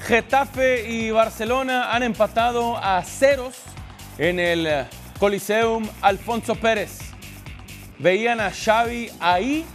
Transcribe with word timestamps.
Getafe 0.00 0.88
y 0.88 1.10
Barcelona 1.10 1.92
han 1.92 2.02
empatado 2.02 2.76
a 2.78 3.02
ceros 3.02 3.56
en 4.16 4.40
el 4.40 4.86
Coliseum 5.18 5.86
Alfonso 6.00 6.54
Pérez. 6.54 6.98
Veían 7.98 8.40
a 8.40 8.50
Xavi 8.50 9.10
ahí, 9.20 9.66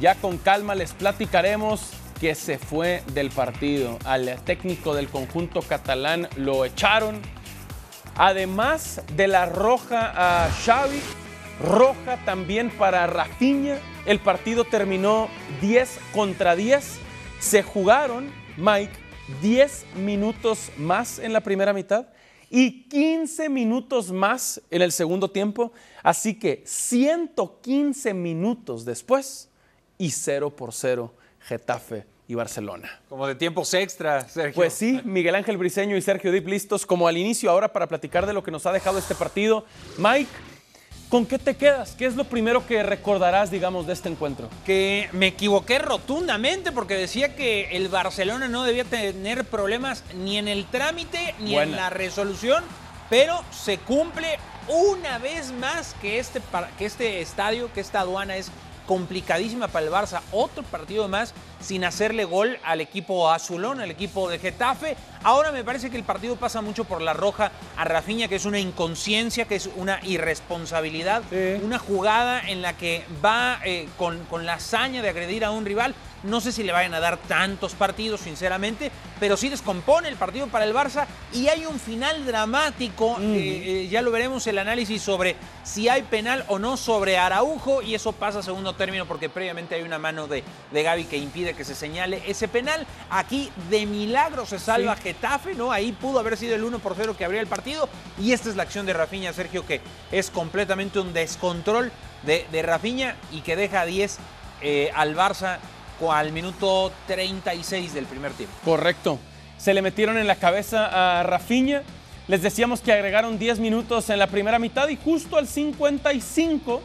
ya 0.00 0.14
con 0.14 0.38
calma 0.38 0.74
les 0.74 0.92
platicaremos 0.92 1.92
que 2.20 2.34
se 2.34 2.58
fue 2.58 3.02
del 3.12 3.30
partido. 3.30 3.98
Al 4.04 4.40
técnico 4.44 4.94
del 4.94 5.08
conjunto 5.08 5.60
catalán 5.62 6.28
lo 6.36 6.64
echaron. 6.64 7.20
Además 8.16 9.02
de 9.14 9.28
la 9.28 9.46
roja 9.46 10.12
a 10.44 10.50
Xavi, 10.50 11.00
roja 11.62 12.18
también 12.24 12.70
para 12.70 13.06
Rafinha. 13.06 13.78
El 14.04 14.18
partido 14.20 14.64
terminó 14.64 15.28
10 15.60 15.98
contra 16.12 16.56
10. 16.56 16.98
Se 17.38 17.62
jugaron, 17.62 18.30
Mike, 18.56 18.99
10 19.40 19.86
minutos 19.96 20.70
más 20.76 21.18
en 21.18 21.32
la 21.32 21.40
primera 21.40 21.72
mitad 21.72 22.06
y 22.50 22.82
15 22.88 23.48
minutos 23.48 24.10
más 24.10 24.60
en 24.70 24.82
el 24.82 24.92
segundo 24.92 25.30
tiempo. 25.30 25.72
Así 26.02 26.38
que 26.38 26.62
115 26.66 28.12
minutos 28.12 28.84
después 28.84 29.48
y 29.98 30.10
0 30.10 30.50
por 30.50 30.72
0 30.72 31.14
Getafe 31.40 32.04
y 32.26 32.34
Barcelona. 32.34 33.00
Como 33.08 33.26
de 33.26 33.34
tiempos 33.34 33.74
extra, 33.74 34.28
Sergio. 34.28 34.54
Pues 34.54 34.72
sí, 34.72 35.00
Miguel 35.04 35.34
Ángel 35.34 35.56
Briseño 35.56 35.96
y 35.96 36.02
Sergio 36.02 36.30
Dip 36.30 36.46
listos 36.46 36.86
como 36.86 37.08
al 37.08 37.16
inicio 37.16 37.50
ahora 37.50 37.72
para 37.72 37.88
platicar 37.88 38.26
de 38.26 38.32
lo 38.32 38.42
que 38.42 38.50
nos 38.50 38.66
ha 38.66 38.72
dejado 38.72 38.98
este 38.98 39.14
partido. 39.14 39.64
Mike, 39.98 40.30
¿con 41.10 41.26
qué 41.26 41.38
te 41.38 41.56
quedas? 41.56 41.94
¿Qué 41.98 42.06
es 42.06 42.14
lo 42.14 42.24
primero 42.24 42.64
que 42.66 42.82
recordarás, 42.84 43.50
digamos, 43.50 43.86
de 43.86 43.92
este 43.92 44.08
encuentro? 44.08 44.48
Que 44.64 45.10
me 45.12 45.26
equivoqué 45.26 45.80
rotundamente 45.80 46.72
porque 46.72 46.94
decía 46.94 47.34
que 47.34 47.76
el 47.76 47.88
Barcelona 47.88 48.48
no 48.48 48.62
debía 48.62 48.84
tener 48.84 49.44
problemas 49.44 50.04
ni 50.14 50.38
en 50.38 50.48
el 50.48 50.64
trámite 50.66 51.34
ni 51.40 51.58
en 51.58 51.72
la 51.72 51.90
resolución, 51.90 52.64
pero 53.10 53.42
se 53.50 53.78
cumple 53.78 54.38
una 54.68 55.18
vez 55.18 55.52
más 55.52 55.94
que 56.00 56.20
este, 56.20 56.40
que 56.78 56.86
este 56.86 57.20
estadio, 57.20 57.72
que 57.72 57.80
esta 57.80 58.00
aduana 58.00 58.36
es 58.36 58.52
complicadísima 58.86 59.66
para 59.68 59.86
el 59.86 59.92
Barça. 59.92 60.20
Otro 60.30 60.62
partido 60.62 61.08
más 61.08 61.34
sin 61.60 61.84
hacerle 61.84 62.24
gol 62.24 62.58
al 62.64 62.80
equipo 62.80 63.30
azulón, 63.30 63.80
al 63.80 63.90
equipo 63.90 64.28
de 64.28 64.38
Getafe. 64.38 64.96
Ahora 65.22 65.52
me 65.52 65.64
parece 65.64 65.90
que 65.90 65.96
el 65.96 66.04
partido 66.04 66.36
pasa 66.36 66.62
mucho 66.62 66.84
por 66.84 67.02
la 67.02 67.12
roja 67.12 67.52
a 67.76 67.84
Rafinha, 67.84 68.28
que 68.28 68.36
es 68.36 68.46
una 68.46 68.58
inconsciencia, 68.58 69.44
que 69.44 69.56
es 69.56 69.68
una 69.76 70.00
irresponsabilidad, 70.02 71.22
una 71.62 71.78
jugada 71.78 72.40
en 72.40 72.62
la 72.62 72.76
que 72.76 73.04
va 73.24 73.60
eh, 73.64 73.88
con, 73.98 74.24
con 74.24 74.46
la 74.46 74.54
hazaña 74.54 75.02
de 75.02 75.10
agredir 75.10 75.44
a 75.44 75.50
un 75.50 75.64
rival. 75.66 75.94
No 76.22 76.40
sé 76.40 76.52
si 76.52 76.62
le 76.62 76.72
vayan 76.72 76.92
a 76.94 77.00
dar 77.00 77.16
tantos 77.16 77.74
partidos, 77.74 78.20
sinceramente, 78.20 78.90
pero 79.18 79.36
sí 79.36 79.48
descompone 79.48 80.08
el 80.08 80.16
partido 80.16 80.48
para 80.48 80.64
el 80.64 80.74
Barça 80.74 81.06
y 81.32 81.48
hay 81.48 81.64
un 81.64 81.80
final 81.80 82.26
dramático. 82.26 83.16
Eh, 83.20 83.84
eh, 83.84 83.88
ya 83.88 84.02
lo 84.02 84.10
veremos 84.10 84.46
el 84.46 84.58
análisis 84.58 85.00
sobre 85.00 85.36
si 85.64 85.88
hay 85.88 86.02
penal 86.02 86.44
o 86.48 86.58
no 86.58 86.76
sobre 86.76 87.16
Araujo 87.16 87.80
y 87.82 87.94
eso 87.94 88.12
pasa 88.12 88.40
a 88.40 88.42
segundo 88.42 88.74
término 88.74 89.06
porque 89.06 89.28
previamente 89.28 89.74
hay 89.74 89.82
una 89.82 89.98
mano 89.98 90.26
de, 90.26 90.44
de 90.70 90.82
Gaby 90.82 91.04
que 91.04 91.16
impide 91.16 91.54
que 91.54 91.64
se 91.64 91.74
señale 91.74 92.22
ese 92.26 92.48
penal. 92.48 92.86
Aquí 93.08 93.50
de 93.70 93.86
milagro 93.86 94.44
se 94.44 94.58
salva 94.58 94.96
Getafe, 94.96 95.54
¿no? 95.54 95.72
Ahí 95.72 95.92
pudo 95.92 96.18
haber 96.18 96.36
sido 96.36 96.54
el 96.54 96.64
1 96.64 96.80
por 96.80 96.94
0 96.96 97.14
que 97.16 97.24
abría 97.24 97.40
el 97.40 97.46
partido 97.46 97.88
y 98.18 98.32
esta 98.32 98.50
es 98.50 98.56
la 98.56 98.64
acción 98.64 98.84
de 98.84 98.92
Rafinha, 98.92 99.32
Sergio, 99.32 99.66
que 99.66 99.80
es 100.12 100.30
completamente 100.30 101.00
un 101.00 101.12
descontrol 101.12 101.90
de, 102.24 102.46
de 102.52 102.62
Rafinha 102.62 103.16
y 103.32 103.40
que 103.40 103.56
deja 103.56 103.82
a 103.82 103.86
10 103.86 104.18
eh, 104.62 104.90
al 104.94 105.16
Barça 105.16 105.58
al 106.08 106.32
minuto 106.32 106.92
36 107.06 107.92
del 107.92 108.06
primer 108.06 108.32
tiempo. 108.32 108.54
Correcto. 108.64 109.18
Se 109.58 109.74
le 109.74 109.82
metieron 109.82 110.16
en 110.16 110.26
la 110.26 110.36
cabeza 110.36 111.18
a 111.18 111.22
Rafinha. 111.22 111.82
Les 112.28 112.42
decíamos 112.42 112.80
que 112.80 112.92
agregaron 112.92 113.38
10 113.38 113.58
minutos 113.58 114.08
en 114.08 114.18
la 114.18 114.28
primera 114.28 114.58
mitad 114.58 114.88
y 114.88 114.96
justo 114.96 115.36
al 115.36 115.46
55 115.48 116.80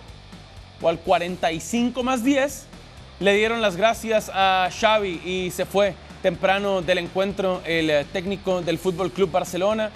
o 0.81 0.89
al 0.89 0.99
45 0.99 2.03
más 2.03 2.23
10 2.23 2.65
le 3.19 3.33
dieron 3.33 3.61
las 3.61 3.77
gracias 3.77 4.29
a 4.33 4.69
Xavi 4.77 5.21
y 5.23 5.51
se 5.51 5.65
fue 5.65 5.95
temprano 6.21 6.81
del 6.81 6.97
encuentro 6.97 7.61
el 7.65 7.89
eh, 7.89 8.05
técnico 8.11 8.61
del 8.61 8.77
Fútbol 8.77 9.11
Club 9.11 9.31
Barcelona. 9.31 9.91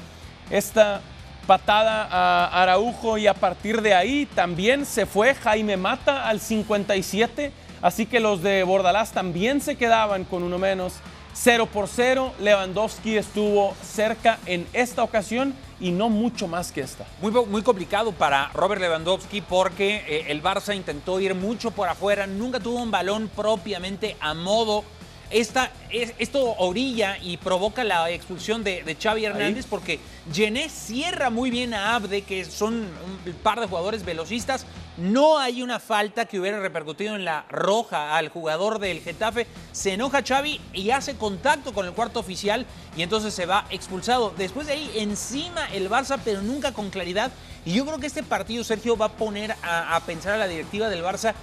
Esta 0.50 1.02
patada 1.46 2.08
a 2.10 2.62
Araujo 2.62 3.18
y 3.18 3.28
a 3.28 3.34
partir 3.34 3.82
de 3.82 3.94
ahí 3.94 4.28
también 4.36 4.86
se 4.86 5.06
fue 5.06 5.34
Jaime 5.34 5.76
Mata 5.76 6.30
al 6.30 6.40
57 6.40 7.52
Así 7.82 8.06
que 8.06 8.20
los 8.20 8.42
de 8.42 8.64
Bordalás 8.64 9.12
también 9.12 9.62
se 9.62 9.76
quedaban 9.76 10.26
con 10.26 10.44
uno 10.44 10.58
menos. 10.58 10.94
0 11.34 11.68
por 11.72 11.88
0, 11.88 12.34
Lewandowski 12.40 13.16
estuvo 13.16 13.74
cerca 13.82 14.40
en 14.46 14.68
esta 14.74 15.04
ocasión 15.04 15.54
y 15.80 15.92
no 15.92 16.10
mucho 16.10 16.48
más 16.48 16.72
que 16.72 16.82
esta. 16.82 17.06
Muy, 17.22 17.62
complicado 17.62 18.12
para 18.12 18.50
Robert 18.50 18.82
Lewandowski 18.82 19.42
porque 19.42 20.04
eh, 20.08 20.26
el 20.28 20.44
Barça 20.44 20.76
intentó 20.76 21.20
ir 21.20 21.36
mucho 21.36 21.72
por 21.72 21.88
afuera, 21.88 22.28
nunca 22.28 22.60
tuvo 22.60 22.82
un 22.82 22.92
balón 22.92 23.30
propiamente 23.34 24.18
a 24.20 24.34
modo 24.34 24.84
esta, 25.32 25.72
esto 25.92 26.56
orilla 26.58 27.18
y 27.22 27.38
provoca 27.38 27.84
la 27.84 28.10
expulsión 28.10 28.64
de, 28.64 28.84
de 28.84 28.96
Xavi 28.96 29.26
Hernández 29.26 29.66
porque 29.70 30.00
Gené 30.32 30.70
cierra 30.70 31.30
muy 31.30 31.52
bien 31.52 31.74
a 31.74 31.96
Abde, 31.96 32.24
que 32.24 32.46
son 32.46 32.74
un 32.76 33.34
par 33.44 33.60
de 33.60 33.68
jugadores 33.68 34.04
velocistas. 34.04 34.66
No 34.98 35.38
hay 35.38 35.62
una 35.62 35.80
falta 35.80 36.26
que 36.26 36.40
hubiera 36.40 36.60
repercutido 36.60 37.16
en 37.16 37.24
la 37.24 37.46
roja 37.50 38.18
al 38.18 38.30
jugador 38.30 38.80
del 38.80 39.02
Getafe. 39.02 39.48
Se 39.72 39.94
enoja 39.94 40.24
Xavi 40.24 40.60
y 40.74 40.90
hace 40.92 41.16
contacto 41.16 41.74
con 41.74 41.86
el 41.86 41.94
cuarto 41.94 42.20
oficial 42.20 42.66
y 42.98 43.04
entonces 43.04 43.34
se 43.34 43.46
va 43.46 43.66
expulsado. 43.70 44.34
Después 44.38 44.68
de 44.68 44.74
ahí, 44.74 44.92
encima 44.96 45.68
el 45.74 45.90
Barça, 45.90 46.20
pero 46.24 46.42
nunca 46.42 46.74
con 46.74 46.90
claridad. 46.90 47.32
Y 47.66 47.74
yo 47.74 47.86
creo 47.86 48.00
que 48.00 48.08
este 48.08 48.24
partido, 48.24 48.64
Sergio, 48.64 48.98
va 48.98 49.06
a 49.06 49.12
poner 49.14 49.56
a, 49.62 49.96
a 49.96 50.00
pensar 50.02 50.34
a 50.34 50.38
la 50.38 50.48
directiva 50.48 50.90
del 50.90 51.04
Barça 51.04 51.34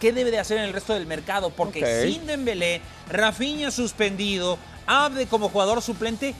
qué 0.00 0.12
debe 0.12 0.30
de 0.32 0.40
hacer 0.40 0.58
en 0.58 0.64
el 0.64 0.72
resto 0.72 0.94
del 0.94 1.06
mercado, 1.06 1.50
porque 1.50 2.08
sin 2.08 2.26
Dembélé, 2.26 2.80
Rafinha 3.08 3.70
suspendido, 3.70 4.58
Abde 4.86 5.26
como 5.26 5.50
jugador 5.50 5.80
suplente, 5.82 6.34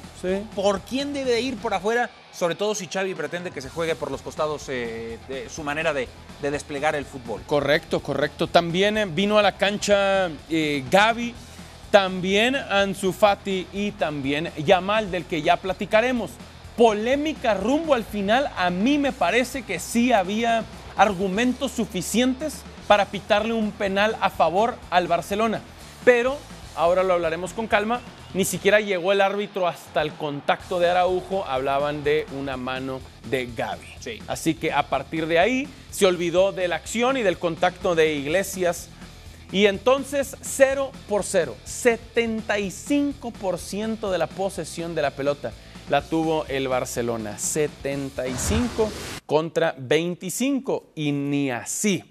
¿por 0.57 0.81
quién 0.81 1.13
debe 1.13 1.31
de 1.31 1.41
ir 1.41 1.57
por 1.57 1.73
afuera? 1.73 2.11
Sobre 2.33 2.57
todo 2.57 2.75
si 2.75 2.89
Xavi 2.89 3.15
pretende 3.15 3.53
que 3.53 3.61
se 3.61 3.69
juegue 3.69 3.95
por 3.95 4.11
los 4.11 4.23
costados 4.23 4.65
eh, 4.69 5.19
de 5.29 5.49
su 5.49 5.63
manera 5.63 5.93
de, 5.93 6.09
desplegar 6.43 6.97
el 6.97 7.05
fútbol. 7.05 7.43
Correcto, 7.47 8.01
correcto. 8.01 8.49
También 8.49 8.99
eh, 8.99 9.07
vino 9.07 9.39
a 9.39 9.43
la 9.43 9.57
cancha 9.57 10.31
eh, 10.49 10.83
Gaby, 10.91 11.33
también 11.93 12.57
Ansu 12.57 13.13
Fati 13.13 13.69
y 13.73 13.93
también 13.93 14.51
Yamal, 14.57 15.13
del 15.13 15.27
que 15.27 15.43
ya 15.43 15.57
platicaremos. 15.57 16.33
Polémica 16.77 17.55
rumbo 17.55 17.95
al 17.95 18.05
final, 18.05 18.51
a 18.57 18.71
mí 18.71 18.99
me 18.99 19.13
parece 19.13 19.63
que 19.63 19.79
sí 19.79 20.13
había 20.13 20.65
argumentos 20.97 21.71
suficientes 21.71 22.63
para 22.91 23.07
pitarle 23.07 23.53
un 23.53 23.71
penal 23.71 24.17
a 24.21 24.31
favor 24.31 24.75
al 24.91 25.07
Barcelona. 25.07 25.61
Pero, 26.05 26.37
ahora 26.75 27.05
lo 27.05 27.13
hablaremos 27.13 27.53
con 27.53 27.69
calma, 27.69 28.01
ni 28.35 28.45
siquiera 28.45 28.81
llegó 28.81 29.13
el 29.13 29.21
árbitro 29.21 29.69
hasta 29.69 30.03
el 30.03 30.13
contacto 30.15 30.81
de 30.81 30.91
Araujo, 30.91 31.45
hablaban 31.45 32.03
de 32.03 32.27
una 32.37 32.57
mano 32.57 33.01
de 33.31 33.47
Gaby. 33.47 33.87
Así 34.27 34.55
que 34.55 34.73
a 34.73 34.89
partir 34.89 35.29
de 35.29 35.39
ahí 35.39 35.69
se 35.93 36.05
olvidó 36.05 36.51
de 36.51 36.67
la 36.67 36.75
acción 36.75 37.17
y 37.17 37.23
del 37.23 37.39
contacto 37.39 37.95
de 37.95 38.13
Iglesias. 38.15 38.89
Y 39.53 39.67
entonces 39.67 40.37
0 40.41 40.91
por 41.09 41.23
0, 41.23 41.55
75% 41.65 44.11
de 44.11 44.19
la 44.19 44.27
posesión 44.27 44.97
de 44.97 45.03
la 45.03 45.13
pelota 45.13 45.53
la 45.89 46.03
tuvo 46.03 46.45
el 46.47 46.67
Barcelona, 46.67 47.39
75 47.39 48.91
contra 49.27 49.77
25 49.79 50.87
y 50.97 51.13
ni 51.13 51.53
así. 51.53 52.03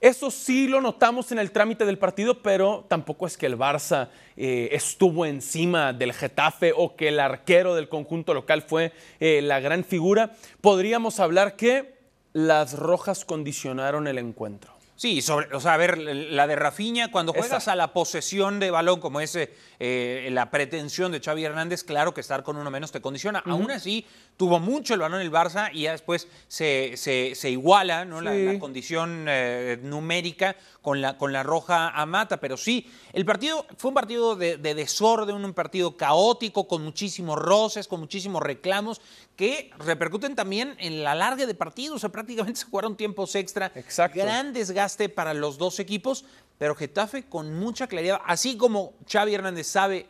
Eso 0.00 0.30
sí 0.30 0.66
lo 0.66 0.80
notamos 0.80 1.30
en 1.30 1.38
el 1.38 1.50
trámite 1.50 1.84
del 1.84 1.98
partido, 1.98 2.40
pero 2.40 2.86
tampoco 2.88 3.26
es 3.26 3.36
que 3.36 3.44
el 3.44 3.58
Barça 3.58 4.08
eh, 4.34 4.70
estuvo 4.72 5.26
encima 5.26 5.92
del 5.92 6.14
Getafe 6.14 6.72
o 6.74 6.96
que 6.96 7.08
el 7.08 7.20
arquero 7.20 7.74
del 7.74 7.90
conjunto 7.90 8.32
local 8.32 8.62
fue 8.62 8.92
eh, 9.20 9.42
la 9.42 9.60
gran 9.60 9.84
figura. 9.84 10.32
Podríamos 10.62 11.20
hablar 11.20 11.54
que 11.54 11.98
las 12.32 12.78
rojas 12.78 13.26
condicionaron 13.26 14.06
el 14.06 14.16
encuentro. 14.16 14.79
Sí, 15.00 15.22
sobre, 15.22 15.46
o 15.56 15.60
sea, 15.60 15.72
a 15.72 15.76
ver, 15.78 15.96
la 15.96 16.46
de 16.46 16.56
Rafiña, 16.56 17.10
cuando 17.10 17.32
juegas 17.32 17.68
a 17.68 17.74
la 17.74 17.94
posesión 17.94 18.60
de 18.60 18.70
balón, 18.70 19.00
como 19.00 19.22
es 19.22 19.34
eh, 19.34 20.28
la 20.30 20.50
pretensión 20.50 21.10
de 21.10 21.20
Xavi 21.20 21.42
Hernández, 21.42 21.84
claro 21.84 22.12
que 22.12 22.20
estar 22.20 22.42
con 22.42 22.58
uno 22.58 22.70
menos 22.70 22.92
te 22.92 23.00
condiciona. 23.00 23.38
Aún 23.46 23.70
así, 23.70 24.04
tuvo 24.36 24.60
mucho 24.60 24.92
el 24.92 25.00
balón 25.00 25.22
el 25.22 25.32
Barça 25.32 25.70
y 25.72 25.84
ya 25.84 25.92
después 25.92 26.28
se, 26.48 26.98
se, 26.98 27.50
iguala 27.50 28.04
¿no? 28.04 28.20
la, 28.20 28.58
condición 28.58 29.24
eh, 29.26 29.78
numérica 29.82 30.54
con 30.82 31.00
la, 31.00 31.16
con 31.16 31.32
la 31.32 31.44
roja 31.44 31.88
a 31.88 32.04
Mata. 32.04 32.36
Pero 32.36 32.58
sí, 32.58 32.86
el 33.14 33.24
partido 33.24 33.64
fue 33.78 33.88
un 33.88 33.94
partido 33.94 34.36
de, 34.36 34.58
de 34.58 34.74
desorden, 34.74 35.34
un 35.34 35.54
partido 35.54 35.96
caótico, 35.96 36.68
con 36.68 36.84
muchísimos 36.84 37.38
roces, 37.38 37.88
con 37.88 38.00
muchísimos 38.00 38.42
reclamos, 38.42 39.00
que 39.40 39.70
repercuten 39.78 40.34
también 40.34 40.74
en 40.76 41.02
la 41.02 41.14
larga 41.14 41.46
de 41.46 41.54
partidos. 41.54 41.96
O 41.96 41.98
sea, 41.98 42.10
prácticamente 42.10 42.60
se 42.60 42.66
jugaron 42.66 42.94
tiempos 42.94 43.34
extra. 43.34 43.72
Exacto. 43.74 44.20
Gran 44.20 44.52
desgaste 44.52 45.08
para 45.08 45.32
los 45.32 45.56
dos 45.56 45.80
equipos, 45.80 46.26
pero 46.58 46.74
Getafe 46.74 47.22
con 47.22 47.58
mucha 47.58 47.86
claridad, 47.86 48.20
así 48.26 48.58
como 48.58 48.92
Xavi 49.10 49.34
Hernández 49.34 49.66
sabe 49.66 50.04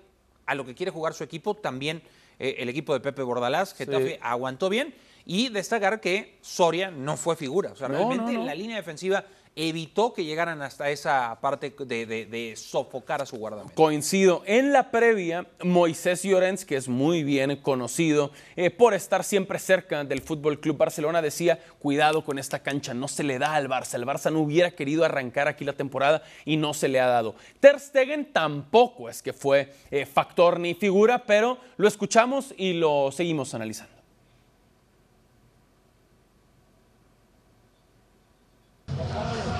a 0.46 0.56
lo 0.56 0.64
que 0.64 0.74
quiere 0.74 0.90
jugar 0.90 1.14
su 1.14 1.22
equipo, 1.22 1.54
también 1.54 2.02
eh, 2.40 2.56
el 2.58 2.68
equipo 2.68 2.92
de 2.92 2.98
Pepe 2.98 3.22
Bordalás, 3.22 3.72
Getafe 3.72 4.18
aguantó 4.20 4.68
bien. 4.68 4.96
Y 5.24 5.48
destacar 5.50 6.00
que 6.00 6.38
Soria 6.40 6.90
no 6.90 7.16
fue 7.16 7.36
figura. 7.36 7.70
O 7.70 7.76
sea, 7.76 7.86
realmente 7.86 8.32
la 8.32 8.54
línea 8.56 8.78
defensiva 8.78 9.24
evitó 9.56 10.12
que 10.12 10.24
llegaran 10.24 10.62
hasta 10.62 10.90
esa 10.90 11.36
parte 11.40 11.70
de, 11.70 12.54
sofocar 12.56 13.22
a 13.22 13.26
su 13.26 13.36
guardameta. 13.36 13.74
Coincido. 13.74 14.42
En 14.46 14.72
la 14.72 14.90
previa, 14.90 15.46
Moisés 15.62 16.22
Llorens, 16.22 16.64
que 16.64 16.76
es 16.76 16.88
muy 16.88 17.24
bien 17.24 17.56
conocido 17.56 18.30
eh, 18.56 18.70
por 18.70 18.94
estar 18.94 19.24
siempre 19.24 19.58
cerca 19.58 20.04
del 20.04 20.22
Fútbol 20.22 20.60
Club 20.60 20.76
Barcelona, 20.76 21.20
decía: 21.20 21.58
cuidado 21.78 22.24
con 22.24 22.38
esta 22.38 22.60
cancha, 22.60 22.94
no 22.94 23.08
se 23.08 23.22
le 23.22 23.38
da 23.38 23.54
al 23.54 23.68
Barça. 23.68 23.94
El 23.94 24.06
Barça 24.06 24.32
no 24.32 24.40
hubiera 24.40 24.70
querido 24.70 25.04
arrancar 25.04 25.48
aquí 25.48 25.64
la 25.64 25.72
temporada 25.72 26.22
y 26.44 26.56
no 26.56 26.72
se 26.72 26.88
le 26.88 27.00
ha 27.00 27.06
dado. 27.06 27.34
Ter 27.58 27.78
Stegen 27.80 28.32
tampoco 28.32 29.08
es 29.08 29.22
que 29.22 29.32
fue 29.32 29.72
eh, 29.90 30.06
factor 30.06 30.60
ni 30.60 30.74
figura, 30.74 31.24
pero 31.26 31.58
lo 31.76 31.88
escuchamos 31.88 32.54
y 32.56 32.74
lo 32.74 33.10
seguimos 33.12 33.54
analizando. 33.54 34.00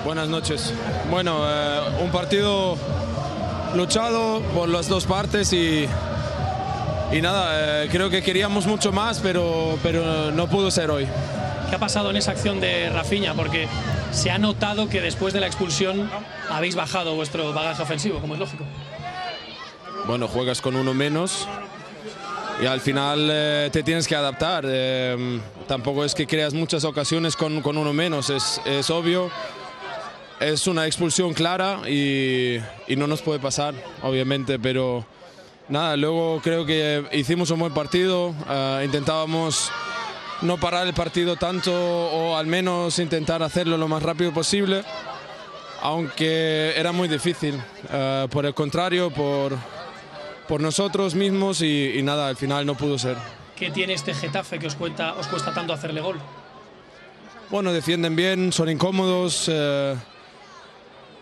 Buenas 0.03 0.29
noches. 0.29 0.73
Bueno, 1.11 1.43
eh, 1.47 1.79
un 2.01 2.11
partido 2.11 2.75
luchado 3.75 4.41
por 4.53 4.67
las 4.67 4.87
dos 4.87 5.05
partes 5.05 5.53
y, 5.53 5.87
y 7.11 7.21
nada, 7.21 7.83
eh, 7.83 7.89
creo 7.91 8.09
que 8.09 8.23
queríamos 8.23 8.65
mucho 8.65 8.91
más, 8.91 9.19
pero, 9.19 9.77
pero 9.83 10.31
no 10.31 10.47
pudo 10.47 10.71
ser 10.71 10.89
hoy. 10.89 11.07
¿Qué 11.69 11.75
ha 11.75 11.79
pasado 11.79 12.09
en 12.09 12.17
esa 12.17 12.31
acción 12.31 12.59
de 12.59 12.89
Rafinha? 12.89 13.35
Porque 13.35 13.67
se 14.11 14.31
ha 14.31 14.39
notado 14.39 14.89
que 14.89 15.01
después 15.01 15.33
de 15.35 15.39
la 15.39 15.45
expulsión 15.47 16.09
habéis 16.49 16.75
bajado 16.75 17.13
vuestro 17.13 17.53
bagaje 17.53 17.83
ofensivo, 17.83 18.19
como 18.19 18.33
es 18.33 18.39
lógico. 18.39 18.65
Bueno, 20.07 20.27
juegas 20.27 20.61
con 20.61 20.75
uno 20.75 20.95
menos 20.95 21.47
y 22.59 22.65
al 22.65 22.81
final 22.81 23.29
eh, 23.31 23.69
te 23.71 23.83
tienes 23.83 24.07
que 24.07 24.15
adaptar. 24.15 24.65
tampoco 25.67 26.03
es 26.03 26.15
que 26.15 26.25
creas 26.25 26.55
muchas 26.55 26.85
ocasiones 26.85 27.35
con, 27.35 27.61
con 27.61 27.77
uno 27.77 27.93
menos, 27.93 28.31
es, 28.31 28.59
es 28.65 28.89
obvio 28.89 29.29
es 30.41 30.65
una 30.65 30.87
expulsión 30.87 31.33
clara 31.33 31.87
y, 31.87 32.59
no 32.97 33.07
nos 33.07 33.21
puede 33.21 33.39
pasar, 33.39 33.75
obviamente, 34.01 34.57
pero 34.57 35.05
nada, 35.69 35.95
luego 35.95 36.41
creo 36.43 36.65
que 36.65 37.05
hicimos 37.13 37.51
un 37.51 37.59
buen 37.59 37.73
partido, 37.73 38.33
eh, 38.49 38.81
intentábamos 38.83 39.71
no 40.41 40.57
parar 40.57 40.87
el 40.87 40.93
partido 40.93 41.35
tanto 41.35 41.71
o 41.71 42.35
al 42.35 42.47
menos 42.47 42.97
intentar 42.97 43.43
hacerlo 43.43 43.77
lo 43.77 43.87
más 43.87 44.01
rápido 44.01 44.33
posible, 44.33 44.83
aunque 45.81 46.73
era 46.75 46.91
muy 46.91 47.07
difícil, 47.07 47.61
eh, 47.91 48.27
por 48.31 48.45
el 48.45 48.55
contrario, 48.55 49.11
por, 49.11 49.55
por 50.47 50.59
nosotros 50.59 51.13
mismos 51.13 51.61
y, 51.61 52.01
nada, 52.01 52.27
al 52.27 52.35
final 52.35 52.65
no 52.65 52.75
pudo 52.75 52.97
ser. 52.97 53.15
¿Qué 53.55 53.69
tiene 53.69 53.93
este 53.93 54.15
Getafe 54.15 54.57
que 54.57 54.65
os, 54.65 54.75
cuenta, 54.75 55.13
os 55.13 55.27
cuesta 55.27 55.53
tanto 55.53 55.71
hacerle 55.71 56.01
gol? 56.01 56.19
Bueno, 57.51 57.71
defienden 57.71 58.15
bien, 58.15 58.51
son 58.51 58.69
incómodos. 58.69 59.45
Eh, 59.47 59.95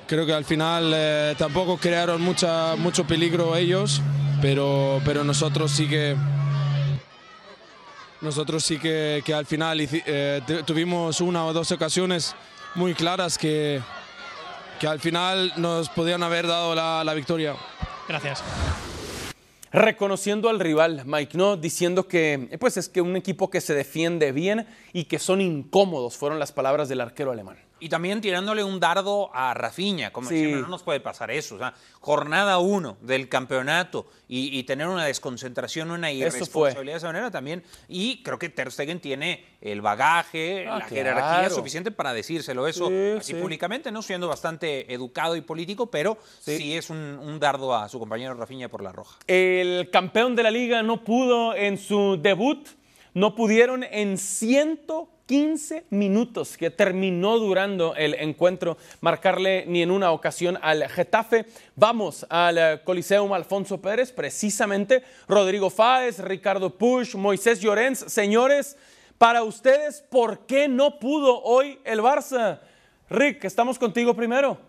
Creo 0.09 0.25
que 0.25 0.33
al 0.33 0.43
final 0.43 0.91
eh, 0.95 1.35
tampoco 1.37 1.77
crearon 1.77 2.19
mucha, 2.19 2.75
mucho 2.75 3.05
peligro 3.05 3.55
ellos, 3.55 4.01
pero, 4.41 4.99
pero 5.05 5.23
nosotros 5.23 5.69
sí 5.69 5.87
que 5.87 6.17
nosotros 8.19 8.63
sí 8.65 8.79
que, 8.79 9.21
que 9.23 9.35
al 9.35 9.45
final 9.45 9.79
eh, 9.79 10.41
tuvimos 10.65 11.21
una 11.21 11.45
o 11.45 11.53
dos 11.53 11.71
ocasiones 11.71 12.35
muy 12.73 12.95
claras 12.95 13.37
que, 13.37 13.81
que 14.79 14.87
al 14.87 14.99
final 14.99 15.53
nos 15.57 15.89
podían 15.89 16.23
haber 16.23 16.47
dado 16.47 16.73
la, 16.73 17.03
la 17.03 17.13
victoria. 17.13 17.55
Gracias 18.07 18.43
reconociendo 19.71 20.49
al 20.49 20.59
rival, 20.59 21.03
Mike, 21.05 21.37
¿no? 21.37 21.55
Diciendo 21.55 22.07
que 22.07 22.57
pues 22.59 22.77
es 22.77 22.89
que 22.89 23.01
un 23.01 23.15
equipo 23.15 23.51
que 23.51 23.61
se 23.61 23.75
defiende 23.75 24.31
bien 24.31 24.65
y 24.91 25.03
que 25.03 25.19
son 25.19 25.39
incómodos, 25.39 26.17
fueron 26.17 26.39
las 26.39 26.51
palabras 26.51 26.89
del 26.89 27.01
arquero 27.01 27.31
alemán. 27.31 27.68
Y 27.79 27.89
también 27.89 28.21
tirándole 28.21 28.63
un 28.63 28.79
dardo 28.79 29.29
a 29.33 29.53
Rafinha, 29.53 30.11
como 30.11 30.29
siempre, 30.29 30.61
no 30.61 30.67
nos 30.67 30.83
puede 30.83 30.99
pasar 30.99 31.31
eso. 31.31 31.55
O 31.55 31.57
sea, 31.57 31.73
jornada 31.99 32.59
uno 32.59 32.97
del 33.01 33.29
campeonato 33.29 34.07
y, 34.27 34.63
tener 34.63 34.87
una 34.87 35.05
desconcentración, 35.05 35.91
una 35.91 36.11
irresponsabilidad 36.11 36.95
de 36.95 36.97
esa 36.97 37.07
manera 37.07 37.31
también. 37.31 37.63
Y 37.87 38.21
creo 38.23 38.37
que 38.37 38.49
Ter 38.49 38.71
Stegen 38.71 38.99
tiene 38.99 39.45
el 39.61 39.81
bagaje, 39.81 40.67
ah, 40.67 40.79
la 40.79 40.85
jerarquía 40.85 41.49
suficiente 41.49 41.91
para 41.91 42.13
decírselo 42.13 42.67
eso 42.67 42.89
así 43.17 43.33
públicamente, 43.33 43.91
¿no? 43.91 44.01
Siendo 44.01 44.27
bastante 44.27 44.93
educado 44.93 45.35
y 45.35 45.41
político, 45.41 45.89
pero 45.89 46.17
sí, 46.39 46.75
es 46.75 46.89
un, 46.89 46.97
un, 46.97 47.39
dardo 47.39 47.75
a 47.75 47.89
su 47.89 47.99
compañero 47.99 48.33
Rafinha 48.33 48.69
por 48.69 48.81
la 48.81 48.91
roja. 48.91 49.17
El 49.27 49.89
campeón 49.91 50.35
de 50.35 50.43
la 50.43 50.51
liga 50.51 50.83
no 50.83 51.03
pudo 51.03 51.55
en 51.55 51.77
su 51.77 52.17
debut, 52.21 52.67
no 53.13 53.35
pudieron 53.35 53.83
en 53.83 54.17
ciento 54.17 55.09
15 55.29 55.85
minutos 55.91 56.57
que 56.57 56.71
terminó 56.71 57.37
durando 57.37 57.93
el 57.95 58.15
encuentro, 58.15 58.79
marcarle 58.99 59.63
ni 59.67 59.83
en 59.83 59.91
una 59.91 60.09
ocasión 60.09 60.57
al 60.59 60.89
Getafe. 60.89 61.45
Vamos 61.75 62.25
al 62.31 62.81
Coliseum 62.83 63.31
Alfonso 63.33 63.79
Pérez, 63.79 64.11
precisamente 64.11 65.03
Rodrigo 65.27 65.69
Fáez, 65.69 66.17
Ricardo 66.17 66.75
Push, 66.75 67.13
Moisés 67.13 67.59
Llorens. 67.59 67.99
Señores, 68.07 68.75
para 69.19 69.43
ustedes, 69.43 70.03
¿por 70.09 70.47
qué 70.47 70.67
no 70.67 70.97
pudo 70.97 71.43
hoy 71.43 71.77
el 71.83 71.99
Barça? 71.99 72.61
Rick, 73.07 73.45
estamos 73.45 73.77
contigo 73.77 74.15
primero. 74.15 74.68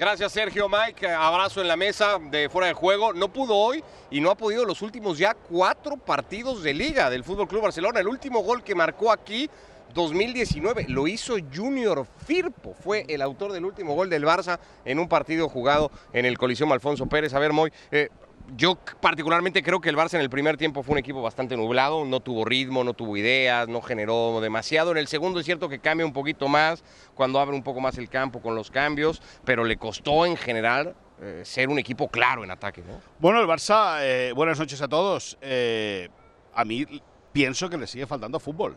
Gracias 0.00 0.32
Sergio 0.32 0.66
Mike, 0.66 1.06
abrazo 1.06 1.60
en 1.60 1.68
la 1.68 1.76
mesa 1.76 2.18
de 2.30 2.48
fuera 2.48 2.68
de 2.68 2.72
juego. 2.72 3.12
No 3.12 3.30
pudo 3.30 3.54
hoy 3.54 3.84
y 4.10 4.22
no 4.22 4.30
ha 4.30 4.34
podido 4.34 4.64
los 4.64 4.80
últimos 4.80 5.18
ya 5.18 5.34
cuatro 5.34 5.98
partidos 5.98 6.62
de 6.62 6.72
liga 6.72 7.10
del 7.10 7.22
Fútbol 7.22 7.46
Club 7.46 7.64
Barcelona. 7.64 8.00
El 8.00 8.08
último 8.08 8.40
gol 8.42 8.64
que 8.64 8.74
marcó 8.74 9.12
aquí 9.12 9.50
2019 9.92 10.86
lo 10.88 11.06
hizo 11.06 11.34
Junior 11.54 12.06
Firpo, 12.26 12.72
fue 12.72 13.04
el 13.10 13.20
autor 13.20 13.52
del 13.52 13.66
último 13.66 13.94
gol 13.94 14.08
del 14.08 14.24
Barça 14.24 14.58
en 14.86 14.98
un 14.98 15.06
partido 15.06 15.50
jugado 15.50 15.90
en 16.14 16.24
el 16.24 16.38
Coliseum 16.38 16.72
Alfonso 16.72 17.04
Pérez. 17.04 17.34
A 17.34 17.38
ver, 17.38 17.52
Moy, 17.52 17.70
eh, 17.90 18.08
yo 18.56 18.76
particularmente 19.00 19.62
creo 19.62 19.80
que 19.80 19.88
el 19.88 19.96
Barça 19.96 20.14
en 20.14 20.20
el 20.20 20.30
primer 20.30 20.56
tiempo 20.56 20.82
fue 20.82 20.92
un 20.92 20.98
equipo 20.98 21.22
bastante 21.22 21.56
nublado, 21.56 22.04
no 22.04 22.20
tuvo 22.20 22.44
ritmo, 22.44 22.84
no 22.84 22.94
tuvo 22.94 23.16
ideas, 23.16 23.68
no 23.68 23.80
generó 23.80 24.40
demasiado. 24.40 24.92
En 24.92 24.98
el 24.98 25.08
segundo 25.08 25.40
es 25.40 25.46
cierto 25.46 25.68
que 25.68 25.78
cambia 25.78 26.06
un 26.06 26.12
poquito 26.12 26.48
más 26.48 26.82
cuando 27.14 27.40
abre 27.40 27.54
un 27.54 27.62
poco 27.62 27.80
más 27.80 27.98
el 27.98 28.08
campo 28.08 28.40
con 28.40 28.54
los 28.54 28.70
cambios, 28.70 29.22
pero 29.44 29.64
le 29.64 29.76
costó 29.76 30.26
en 30.26 30.36
general 30.36 30.94
eh, 31.20 31.42
ser 31.44 31.68
un 31.68 31.78
equipo 31.78 32.08
claro 32.08 32.44
en 32.44 32.50
ataque. 32.50 32.82
Bueno, 33.18 33.40
el 33.40 33.46
Barça, 33.46 33.98
eh, 34.00 34.32
buenas 34.34 34.58
noches 34.58 34.80
a 34.82 34.88
todos. 34.88 35.36
Eh, 35.40 36.08
a 36.54 36.64
mí 36.64 36.86
pienso 37.32 37.68
que 37.68 37.78
le 37.78 37.86
sigue 37.86 38.06
faltando 38.06 38.40
fútbol. 38.40 38.76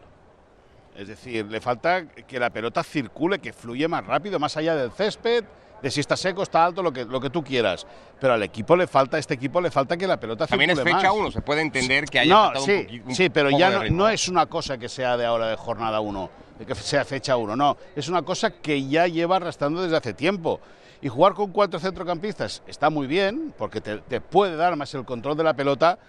Es 0.96 1.08
decir, 1.08 1.46
le 1.48 1.60
falta 1.60 2.06
que 2.06 2.40
la 2.40 2.52
pelota 2.52 2.84
circule, 2.84 3.40
que 3.40 3.52
fluye 3.52 3.88
más 3.88 4.06
rápido, 4.06 4.40
más 4.40 4.56
allá 4.58 4.76
del 4.76 4.92
césped 4.92 5.44
de 5.84 5.92
si 5.92 6.00
está 6.00 6.16
seco, 6.16 6.44
está 6.44 6.64
alto, 6.64 6.82
lo 6.82 6.94
que, 6.94 7.04
lo 7.04 7.20
que 7.20 7.30
tú 7.30 7.44
quieras. 7.44 7.86
Pero 8.18 8.34
al 8.34 8.42
equipo 8.42 8.74
le 8.78 8.88
falta, 8.88 9.18
a 9.18 9.20
este 9.20 9.34
equipo 9.34 9.60
le 9.60 9.70
falta 9.70 9.98
que 9.98 10.08
la 10.08 10.18
pelota 10.18 10.48
También 10.48 10.70
es 10.70 10.82
fecha 10.82 11.12
uno, 11.12 11.30
se 11.30 11.42
puede 11.42 11.62
entender 11.62 12.06
que 12.06 12.20
haya 12.20 12.34
no, 12.34 12.62
sí, 12.62 13.02
sí, 13.10 13.30
pero 13.30 13.50
ya 13.50 13.90
no, 13.90 14.08
es 14.08 14.30
una 14.30 14.46
cosa 14.46 14.78
que 14.78 14.88
sea 14.88 15.18
de 15.18 15.26
ahora 15.26 15.48
de 15.48 15.58
jornada 15.58 16.00
uno, 16.00 16.30
de 16.58 16.66
que 16.66 16.74
sea 16.74 17.04
fecha 17.04 17.36
uno, 17.36 17.58
no. 17.58 17.76
Es 17.98 18.08
una 18.08 18.22
cosa 18.22 18.52
que 18.52 18.88
ya 18.88 19.08
lleva 19.08 19.36
arrastrando 19.36 19.84
desde 19.84 19.98
hace 19.98 20.14
tiempo. 20.14 20.62
Y 21.02 21.10
jugar 21.10 21.34
con 21.34 21.52
cuatro 21.52 21.82
centrocampistas 21.82 22.64
está 22.66 22.90
muy 22.90 23.06
bien, 23.06 23.54
porque 23.58 23.82
te, 23.82 23.98
te 23.98 24.22
puede 24.22 24.56
dar 24.56 24.78
más 24.78 24.94
el 24.94 25.04
control 25.04 25.36
de 25.36 25.44
la 25.44 25.54
pelota, 25.54 26.00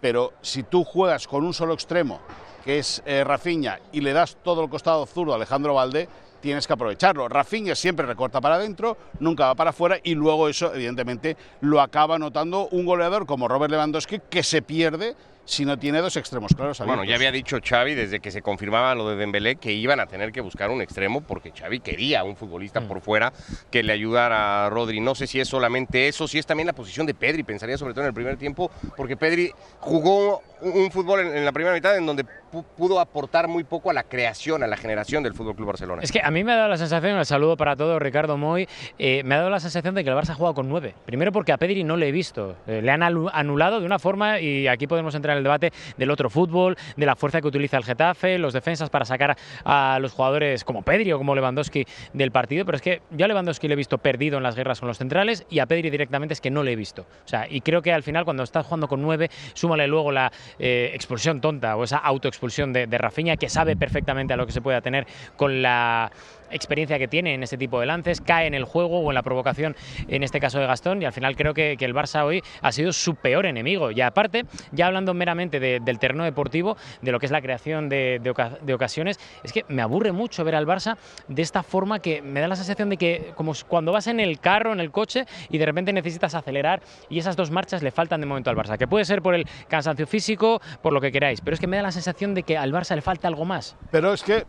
pero 0.00 0.32
si 0.42 0.64
tú 0.64 0.82
juegas 0.82 1.28
con 1.28 1.44
un 1.44 1.54
solo 1.54 1.72
extremo, 1.72 2.20
que 2.64 2.80
es 2.80 3.00
eh, 3.06 3.22
Rafinha, 3.22 3.78
y 3.92 4.00
le 4.00 4.12
das 4.12 4.38
todo 4.42 4.64
el 4.64 4.68
costado 4.68 5.06
zurdo 5.06 5.34
a 5.34 5.36
Alejandro 5.36 5.74
Valde, 5.74 6.08
tienes 6.44 6.66
que 6.66 6.74
aprovecharlo. 6.74 7.26
Rafinha 7.26 7.74
siempre 7.74 8.04
recorta 8.04 8.38
para 8.38 8.56
adentro, 8.56 8.98
nunca 9.18 9.46
va 9.46 9.54
para 9.54 9.70
afuera 9.70 9.96
y 10.04 10.14
luego 10.14 10.50
eso 10.50 10.74
evidentemente 10.74 11.38
lo 11.62 11.80
acaba 11.80 12.18
notando 12.18 12.68
un 12.68 12.84
goleador 12.84 13.24
como 13.24 13.48
Robert 13.48 13.70
Lewandowski 13.70 14.20
que 14.28 14.42
se 14.42 14.60
pierde 14.60 15.16
si 15.44 15.64
no 15.64 15.78
tiene 15.78 15.98
dos 16.00 16.16
extremos 16.16 16.52
claros 16.54 16.80
abiertos. 16.80 16.96
Bueno, 16.98 17.08
ya 17.08 17.16
había 17.16 17.30
dicho 17.32 17.58
Xavi 17.62 17.94
desde 17.94 18.20
que 18.20 18.30
se 18.30 18.42
confirmaba 18.42 18.94
lo 18.94 19.08
de 19.08 19.16
Dembélé 19.16 19.56
que 19.56 19.72
iban 19.72 20.00
a 20.00 20.06
tener 20.06 20.32
que 20.32 20.40
buscar 20.40 20.70
un 20.70 20.80
extremo 20.82 21.20
porque 21.20 21.52
Xavi 21.52 21.80
quería 21.80 22.24
un 22.24 22.36
futbolista 22.36 22.80
Mm. 22.80 22.88
por 22.88 23.00
fuera 23.00 23.32
que 23.70 23.82
le 23.82 23.92
ayudara 23.92 24.66
a 24.66 24.70
Rodri. 24.70 25.00
No 25.00 25.14
sé 25.14 25.26
si 25.26 25.40
es 25.40 25.48
solamente 25.48 26.08
eso, 26.08 26.26
si 26.26 26.38
es 26.38 26.46
también 26.46 26.66
la 26.66 26.72
posición 26.72 27.06
de 27.06 27.14
Pedri, 27.14 27.42
pensaría 27.42 27.76
sobre 27.78 27.92
todo 27.94 28.02
en 28.04 28.08
el 28.08 28.14
primer 28.14 28.36
tiempo, 28.36 28.70
porque 28.96 29.16
Pedri 29.16 29.50
jugó 29.80 30.42
un, 30.60 30.72
un 30.72 30.90
fútbol 30.90 31.20
en, 31.20 31.36
en 31.36 31.44
la 31.44 31.52
primera 31.52 31.74
mitad 31.74 31.96
en 31.96 32.06
donde 32.06 32.24
pu- 32.24 32.64
pudo 32.76 32.98
aportar 33.00 33.48
muy 33.48 33.64
poco 33.64 33.90
a 33.90 33.92
la 33.92 34.02
creación, 34.04 34.62
a 34.62 34.66
la 34.66 34.76
generación 34.76 35.22
del 35.22 35.34
Fútbol 35.34 35.54
Club 35.56 35.68
Barcelona. 35.68 36.02
Es 36.02 36.10
que 36.12 36.20
a 36.22 36.30
mí 36.30 36.42
me 36.44 36.52
ha 36.52 36.56
dado 36.56 36.68
la 36.70 36.76
sensación, 36.78 37.18
el 37.18 37.26
saludo 37.26 37.56
para 37.56 37.76
todos, 37.76 38.00
Ricardo 38.00 38.36
Moy, 38.38 38.66
eh, 38.98 39.22
me 39.24 39.34
ha 39.34 39.38
dado 39.38 39.50
la 39.50 39.60
sensación 39.60 39.94
de 39.94 40.04
que 40.04 40.10
el 40.10 40.16
Barça 40.16 40.30
ha 40.30 40.34
jugado 40.34 40.54
con 40.54 40.68
nueve. 40.68 40.94
Primero 41.04 41.32
porque 41.32 41.52
a 41.52 41.58
Pedri 41.58 41.84
no 41.84 41.96
le 41.96 42.08
he 42.08 42.12
visto. 42.12 42.56
Eh, 42.66 42.80
le 42.82 42.90
han 42.90 43.02
anulado 43.02 43.80
de 43.80 43.86
una 43.86 43.98
forma, 43.98 44.40
y 44.40 44.66
aquí 44.68 44.86
podemos 44.86 45.14
entrar 45.14 45.33
en 45.34 45.38
el 45.38 45.44
debate 45.44 45.72
del 45.96 46.10
otro 46.10 46.30
fútbol, 46.30 46.76
de 46.96 47.06
la 47.06 47.16
fuerza 47.16 47.40
que 47.40 47.48
utiliza 47.48 47.76
el 47.76 47.84
Getafe, 47.84 48.38
los 48.38 48.52
defensas 48.52 48.90
para 48.90 49.04
sacar 49.04 49.36
a 49.64 49.98
los 50.00 50.12
jugadores 50.12 50.64
como 50.64 50.82
Pedri 50.82 51.12
o 51.12 51.18
como 51.18 51.34
Lewandowski 51.34 51.86
del 52.12 52.30
partido. 52.30 52.64
Pero 52.64 52.76
es 52.76 52.82
que 52.82 53.02
yo 53.10 53.24
a 53.24 53.28
Lewandowski 53.28 53.68
le 53.68 53.74
he 53.74 53.76
visto 53.76 53.98
perdido 53.98 54.36
en 54.38 54.42
las 54.42 54.56
guerras 54.56 54.80
con 54.80 54.88
los 54.88 54.98
centrales 54.98 55.46
y 55.50 55.58
a 55.58 55.66
Pedri 55.66 55.90
directamente 55.90 56.34
es 56.34 56.40
que 56.40 56.50
no 56.50 56.62
le 56.62 56.72
he 56.72 56.76
visto. 56.76 57.02
O 57.02 57.28
sea, 57.28 57.46
y 57.48 57.60
creo 57.60 57.82
que 57.82 57.92
al 57.92 58.02
final 58.02 58.24
cuando 58.24 58.42
estás 58.42 58.64
jugando 58.64 58.88
con 58.88 59.02
nueve, 59.02 59.30
súmale 59.54 59.86
luego 59.86 60.12
la 60.12 60.32
eh, 60.58 60.90
expulsión 60.94 61.40
tonta 61.40 61.76
o 61.76 61.84
esa 61.84 61.98
autoexpulsión 61.98 62.72
de, 62.72 62.86
de 62.86 62.98
Rafinha, 62.98 63.36
que 63.36 63.48
sabe 63.48 63.76
perfectamente 63.76 64.32
a 64.34 64.36
lo 64.36 64.46
que 64.46 64.52
se 64.52 64.60
puede 64.60 64.80
tener 64.80 65.06
con 65.36 65.62
la 65.62 66.10
experiencia 66.54 66.98
que 66.98 67.08
tiene 67.08 67.34
en 67.34 67.42
este 67.42 67.58
tipo 67.58 67.80
de 67.80 67.86
lances, 67.86 68.20
cae 68.20 68.46
en 68.46 68.54
el 68.54 68.64
juego 68.64 69.00
o 69.00 69.10
en 69.10 69.14
la 69.14 69.22
provocación, 69.22 69.76
en 70.08 70.22
este 70.22 70.40
caso 70.40 70.58
de 70.58 70.66
Gastón, 70.66 71.02
y 71.02 71.04
al 71.04 71.12
final 71.12 71.36
creo 71.36 71.52
que, 71.54 71.76
el 71.84 71.94
Barça 71.94 72.24
hoy 72.24 72.42
ha 72.62 72.72
sido 72.72 72.94
su 72.94 73.14
peor 73.14 73.44
enemigo. 73.44 73.90
Y 73.90 74.00
aparte, 74.00 74.44
ya 74.72 74.86
hablando 74.86 75.12
meramente 75.12 75.60
de- 75.60 75.80
del 75.80 75.98
terreno 75.98 76.24
deportivo, 76.24 76.78
de 77.02 77.12
lo 77.12 77.18
que 77.20 77.26
es 77.26 77.32
la 77.32 77.42
creación 77.42 77.90
de, 77.90 78.20
de 78.22 78.30
oca- 78.30 78.56
de 78.62 78.72
ocasiones, 78.72 79.20
es 79.42 79.52
que 79.52 79.64
me 79.68 79.82
aburre 79.82 80.12
mucho 80.12 80.44
ver 80.44 80.54
al 80.54 80.66
Barça 80.66 80.96
de 81.28 81.42
esta 81.42 81.62
forma 81.62 81.98
que 81.98 82.22
me 82.22 82.40
da 82.40 82.48
la 82.48 82.56
sensación 82.56 82.88
de 82.88 82.96
que 82.96 83.32
como 83.34 83.52
cuando 83.68 83.92
vas 83.92 84.06
en 84.06 84.18
el 84.18 84.40
carro, 84.40 84.72
en 84.72 84.80
el 84.80 84.90
coche, 84.90 85.26
y 85.50 85.58
de 85.58 85.66
repente 85.66 85.92
necesitas 85.92 86.34
acelerar, 86.34 86.80
y 87.10 87.18
esas 87.18 87.36
dos 87.36 87.50
marchas 87.50 87.82
le 87.82 87.90
faltan 87.90 88.20
de 88.20 88.26
momento 88.26 88.48
al 88.48 88.56
Barça, 88.56 88.78
que 88.78 88.86
puede 88.88 89.04
ser 89.04 89.20
por 89.20 89.34
el 89.34 89.46
cansancio 89.68 90.06
físico, 90.06 90.62
por 90.80 90.92
lo 90.94 91.00
que 91.02 91.12
queráis, 91.12 91.40
pero 91.42 91.54
es 91.54 91.60
que 91.60 91.66
me 91.66 91.76
da 91.76 91.82
la 91.82 91.92
sensación 91.92 92.34
de 92.34 92.44
que 92.44 92.56
al 92.56 92.72
Barça 92.72 92.94
le 92.94 93.02
falta 93.02 93.28
algo 93.28 93.44
más. 93.44 93.76
Pero 93.90 94.14
es 94.14 94.22
que, 94.22 94.44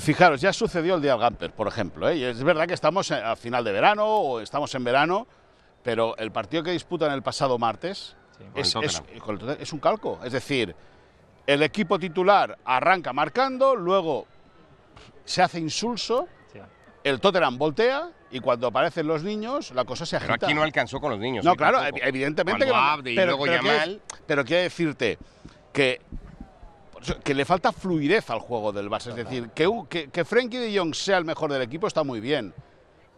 fijaros, 0.00 0.40
ya 0.40 0.52
sucedió 0.52 0.96
el 0.96 1.02
día 1.02 1.12
del 1.12 1.20
Gamper, 1.20 1.52
por 1.52 1.68
ejemplo. 1.68 2.08
¿eh? 2.08 2.16
Y 2.16 2.24
es 2.24 2.42
verdad 2.42 2.66
que 2.66 2.74
estamos 2.74 3.10
a 3.10 3.34
final 3.36 3.64
de 3.64 3.72
verano 3.72 4.04
o 4.06 4.40
estamos 4.40 4.74
en 4.74 4.84
verano, 4.84 5.26
pero 5.82 6.16
el 6.18 6.30
partido 6.32 6.62
que 6.62 6.70
disputan 6.72 7.12
el 7.12 7.22
pasado 7.22 7.58
martes 7.58 8.16
es, 8.54 8.74
el 8.74 8.84
es- 9.60 9.72
un 9.72 9.78
calco. 9.78 10.18
Es 10.24 10.32
decir, 10.32 10.74
el 11.46 11.62
equipo 11.62 11.98
titular 11.98 12.58
arranca 12.64 13.12
marcando, 13.12 13.76
luego 13.76 14.26
se 15.24 15.42
hace 15.42 15.58
insulso, 15.60 16.26
Sí. 16.52 16.58
el 17.04 17.20
Tottenham 17.20 17.56
voltea 17.58 18.10
y 18.30 18.40
cuando 18.40 18.66
aparecen 18.66 19.06
los 19.06 19.22
niños 19.22 19.70
la 19.72 19.84
cosa 19.84 20.04
se 20.04 20.18
Pero 20.18 20.32
agita. 20.32 20.46
aquí 20.46 20.54
no 20.54 20.62
alcanzó 20.62 21.00
con 21.00 21.10
los 21.12 21.20
niños. 21.20 21.44
No, 21.44 21.52
¿eh? 21.52 21.56
claro, 21.56 21.78
Tampoco. 21.80 22.04
evidentemente 22.04 22.66
Cuando 22.66 23.02
que 23.04 23.10
no. 23.12 23.98
Pero 24.26 24.44
quiero 24.44 24.62
decirte 24.64 25.18
que, 25.72 26.00
que 27.22 27.34
le 27.34 27.44
falta 27.44 27.72
fluidez 27.72 28.30
al 28.30 28.40
juego 28.40 28.72
del 28.72 28.88
Barça. 28.90 29.08
Es 29.08 29.16
decir, 29.16 29.50
que, 29.50 29.68
que, 29.88 30.08
que 30.08 30.24
Frenkie 30.24 30.58
de 30.58 30.78
Jong 30.78 30.94
sea 30.94 31.18
el 31.18 31.24
mejor 31.24 31.52
del 31.52 31.62
equipo 31.62 31.86
está 31.86 32.04
muy 32.04 32.20
bien. 32.20 32.54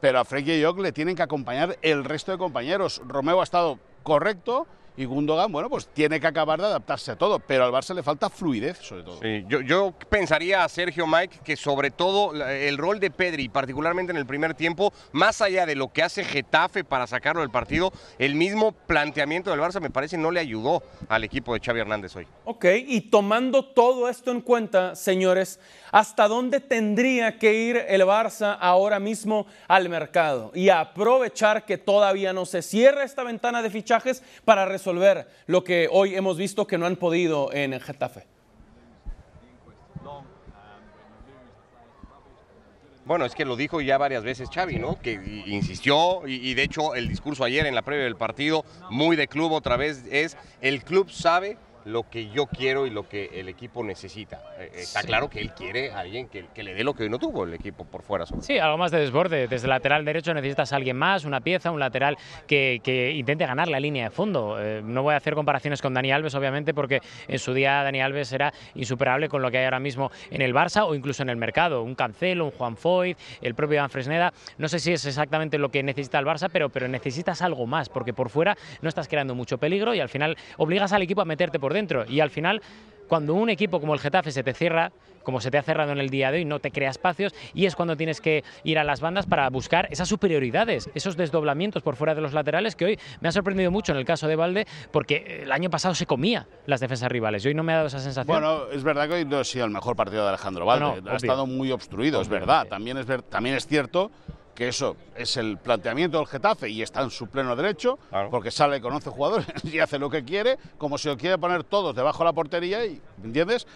Pero 0.01 0.21
a 0.21 0.25
Frenkie 0.25 0.59
de 0.59 0.65
Jong 0.65 0.81
le 0.81 0.93
tienen 0.93 1.17
que 1.17 1.23
acompañar 1.23 1.79
el 1.83 2.05
resto 2.05 2.33
de 2.33 2.39
compañeros. 2.39 3.03
Romeo 3.07 3.41
ha 3.41 3.45
estado 3.45 3.79
correcto 4.03 4.67
y 4.99 5.05
Gundogan, 5.05 5.53
bueno, 5.53 5.71
pues 5.71 5.87
tiene 5.95 6.19
que 6.19 6.27
acabar 6.27 6.59
de 6.59 6.67
adaptarse 6.67 7.13
a 7.13 7.17
todo. 7.17 7.39
Pero 7.39 7.65
al 7.65 7.71
Barça 7.71 7.95
le 7.95 8.03
falta 8.03 8.29
fluidez, 8.29 8.79
sobre 8.79 9.05
todo. 9.05 9.21
Sí, 9.23 9.45
yo, 9.47 9.61
yo 9.61 9.95
pensaría, 10.09 10.69
Sergio 10.69 11.07
Mike, 11.07 11.39
que 11.45 11.57
sobre 11.57 11.93
todo 11.93 12.35
el 12.45 12.77
rol 12.77 12.99
de 12.99 13.13
Pedri, 13.13 13.49
particularmente 13.49 14.11
en 14.11 14.19
el 14.19 14.27
primer 14.27 14.55
tiempo, 14.55 14.93
más 15.13 15.41
allá 15.41 15.67
de 15.67 15.77
lo 15.77 15.93
que 15.93 16.03
hace 16.03 16.25
Getafe 16.25 16.83
para 16.83 17.07
sacarlo 17.07 17.43
del 17.43 17.51
partido, 17.51 17.93
el 18.19 18.35
mismo 18.35 18.73
planteamiento 18.73 19.53
del 19.53 19.61
Barça 19.61 19.81
me 19.81 19.91
parece 19.91 20.19
no 20.19 20.33
le 20.33 20.41
ayudó 20.41 20.83
al 21.09 21.23
equipo 21.23 21.55
de 21.55 21.61
Xavi 21.61 21.79
Hernández 21.79 22.17
hoy. 22.17 22.27
Ok, 22.45 22.65
y 22.85 23.03
tomando 23.03 23.65
todo 23.65 24.09
esto 24.09 24.33
en 24.33 24.41
cuenta, 24.41 24.97
señores, 24.97 25.61
¿hasta 25.93 26.27
dónde 26.27 26.59
tendría 26.59 27.39
que 27.39 27.55
ir 27.55 27.85
el 27.87 28.03
Barça 28.03 28.59
ahora 28.61 28.99
mismo 28.99 29.47
al 29.69 29.89
mercado? 29.89 30.51
Y 30.57 30.71
aprovechar 30.71 31.65
que 31.65 31.79
todavía 31.79 32.33
no 32.33 32.47
se 32.47 32.63
cierra 32.63 33.05
esta 33.05 33.23
ventana 33.23 33.63
de 33.63 33.71
fichajes 33.71 34.25
para 34.45 34.67
resolver 34.67 34.88
lo 35.47 35.65
que 35.65 35.89
hoy 35.91 36.15
hemos 36.15 36.37
visto 36.37 36.67
que 36.67 36.79
no 36.79 36.87
han 36.87 36.97
podido 36.97 37.53
en 37.53 37.79
Getafe. 37.81 38.27
Bueno, 43.05 43.25
es 43.25 43.35
que 43.35 43.47
lo 43.47 43.57
dijo 43.57 43.81
ya 43.81 43.97
varias 43.97 44.23
veces 44.23 44.51
Xavi, 44.53 44.79
¿no? 44.79 45.01
Que 45.01 45.13
insistió 45.47 46.27
y 46.27 46.53
de 46.53 46.63
hecho 46.63 46.95
el 46.95 47.09
discurso 47.09 47.43
ayer 47.43 47.65
en 47.65 47.75
la 47.75 47.81
previa 47.81 48.05
del 48.05 48.17
partido, 48.17 48.67
muy 48.91 49.17
de 49.17 49.29
club 49.29 49.53
otra 49.53 49.79
vez, 49.79 50.05
es 50.11 50.37
el 50.61 50.83
club 50.83 51.11
sabe 51.11 51.57
lo 51.89 52.09
que 52.09 52.29
yo 52.29 52.47
quiero 52.47 52.87
y 52.87 52.91
lo 52.91 53.09
que 53.09 53.31
el 53.41 53.49
equipo 53.49 53.83
necesita. 53.83 54.43
Eh, 54.59 54.71
Está 54.75 55.03
claro 55.03 55.31
que 55.31 55.41
él 55.41 55.53
quiere 55.53 55.91
a 55.91 56.01
alguien 56.01 56.29
que, 56.29 56.45
que 56.55 56.63
le 56.63 56.75
dé 56.75 56.85
lo 56.85 56.93
que 56.93 57.05
hoy 57.05 57.09
no 57.09 57.19
tuvo 57.19 57.45
el 57.45 57.55
equipo 57.55 57.85
por 57.85 58.03
fuera. 58.03 58.27
sobre 58.27 58.43
Sí, 58.43 58.59
algo 58.59 58.77
más 58.77 58.91
de 58.91 59.01
desborde. 59.01 59.49
Desde 59.49 59.67
el 59.67 59.71
lateral 59.71 60.05
derecho 60.05 60.35
necesitas 60.35 60.73
a 60.73 60.77
alguien 60.77 60.97
más, 60.97 61.25
una 61.25 61.41
pieza, 61.41 61.71
un 61.71 61.81
lateral 61.81 62.19
que, 62.47 62.81
que 62.83 63.13
intente 63.13 63.47
ganar 63.47 63.69
la 63.69 63.81
línea 63.81 64.05
de 64.05 64.11
fondo. 64.11 64.59
Eh, 64.61 64.83
no 64.85 65.03
voy 65.03 65.15
a 65.15 65.17
hacer 65.17 65.35
comparaciones 65.35 65.81
con 65.81 65.95
Dani 65.95 66.13
Alves, 66.13 66.35
obviamente, 66.35 66.75
porque 66.75 67.01
en 67.27 67.39
su 67.39 67.55
día 67.55 67.83
Dani 67.83 68.03
Alves 68.03 68.33
era 68.33 68.53
insuperable 68.75 69.29
con 69.31 69.41
lo 69.41 69.51
que 69.51 69.59
hay 69.59 69.65
ahora 69.65 69.81
mismo 69.81 70.11
en 70.31 70.43
el 70.43 70.55
Barça 70.55 70.87
o 70.87 70.95
incluso 70.95 71.23
en 71.23 71.31
el 71.31 71.37
mercado. 71.37 71.83
Un 71.83 71.95
Cancelo, 71.95 72.45
un 72.45 72.51
Juan 72.51 72.77
Foyt, 72.77 73.17
el 73.41 73.55
propio 73.55 73.77
Iván 73.77 73.91
Fresneda. 73.91 74.35
No 74.59 74.69
sé 74.69 74.79
si 74.79 74.93
es 74.93 75.07
exactamente 75.07 75.57
lo 75.57 75.71
que 75.71 75.83
necesita 75.83 76.19
el 76.19 76.27
Barça, 76.27 76.51
pero, 76.53 76.69
pero 76.69 76.87
necesitas 76.87 77.41
algo 77.41 77.67
más, 77.67 77.89
porque 77.89 78.13
por 78.13 78.29
fuera 78.29 78.59
no 78.83 78.91
estás 78.91 79.09
creando 79.09 79.35
mucho 79.35 79.57
peligro 79.57 79.95
y 79.95 80.01
al 80.01 80.11
final 80.11 80.37
obligas 80.59 80.93
al 80.93 81.01
equipo 81.01 81.23
a 81.23 81.25
meterte 81.25 81.59
por 81.59 81.73
dentro. 81.73 81.78
Y 82.09 82.21
al 82.21 82.31
final 82.31 82.61
cuando 83.09 83.35
un 83.35 83.49
equipo 83.49 83.81
como 83.81 83.95
el 83.95 84.01
Getafe 84.01 84.31
se 84.33 84.43
te 84.43 84.53
cierra, 84.53 84.93
como 85.23 85.41
se 85.41 85.51
te 85.51 85.57
ha 85.59 85.63
cerrado 85.63 85.93
en 85.93 85.99
el 85.99 86.11
día 86.11 86.31
de 86.31 86.39
hoy, 86.39 86.45
no 86.45 86.59
te 86.59 86.71
crea 86.71 86.91
espacios 86.91 87.35
y 87.55 87.65
es 87.67 87.75
cuando 87.75 87.97
tienes 87.97 88.21
que 88.21 88.45
ir 88.65 88.79
a 88.79 88.85
las 88.85 89.01
bandas 89.01 89.27
para 89.27 89.49
buscar 89.51 89.89
esas 89.91 90.09
superioridades, 90.09 90.91
esos 90.95 91.17
desdoblamientos 91.17 91.83
por 91.83 91.97
fuera 91.97 92.15
de 92.15 92.21
los 92.21 92.33
laterales 92.35 92.77
que 92.77 92.85
hoy 92.85 92.99
me 93.21 93.29
ha 93.29 93.33
sorprendido 93.33 93.71
mucho 93.71 93.93
en 93.93 93.99
el 93.99 94.05
caso 94.05 94.27
de 94.29 94.37
Valde 94.37 94.67
porque 94.91 95.41
el 95.43 95.53
año 95.53 95.71
pasado 95.71 95.95
se 95.95 96.05
comía 96.07 96.47
las 96.67 96.81
defensas 96.81 97.11
rivales 97.11 97.45
y 97.45 97.49
hoy 97.49 97.55
no 97.55 97.63
me 97.63 97.73
ha 97.73 97.77
dado 97.77 97.89
esa 97.89 97.99
sensación. 98.01 98.27
Bueno, 98.27 98.71
es 98.73 98.83
verdad 98.85 99.09
que 99.09 99.15
hoy 99.15 99.25
no 99.25 99.39
ha 99.39 99.45
sido 99.45 99.65
el 99.65 99.71
mejor 99.71 99.97
partido 99.97 100.23
de 100.23 100.29
Alejandro 100.29 100.65
Valde. 100.67 100.85
No, 100.85 100.91
no, 100.93 100.97
ha 100.97 101.15
obvio. 101.15 101.17
estado 101.17 101.47
muy 101.47 101.71
obstruido, 101.73 102.21
es 102.21 102.29
verdad. 102.29 102.67
También 102.69 102.97
es, 102.99 103.07
ver- 103.07 103.23
también 103.23 103.55
es 103.57 103.67
cierto 103.67 104.11
que 104.59 104.67
eso 104.67 104.97
es 105.15 105.37
el 105.37 105.57
planteamiento 105.57 106.19
del 106.19 106.27
Getafe 106.27 106.69
y 106.69 106.83
está 106.83 107.03
en 107.03 107.11
su 107.11 107.29
pleno 107.29 107.55
derecho, 107.55 107.97
Claro. 108.11 108.29
porque 108.29 108.51
sale 108.51 108.81
con 108.81 108.93
11 108.93 109.09
jugadores 109.11 109.47
y 109.63 109.79
hace 109.79 110.01
lo 110.01 110.11
que 110.11 110.25
quiere, 110.25 110.59
como 110.79 110.99
si 110.99 111.07
lo 111.07 111.17
quiere 111.17 111.39
poner 111.39 111.63
todos 111.63 111.95
debajo 111.95 112.19
de 112.19 112.25
la 112.25 112.33
portería 112.33 112.85
y, 112.85 113.01
¿me 113.19 113.27
entiendes? 113.27 113.69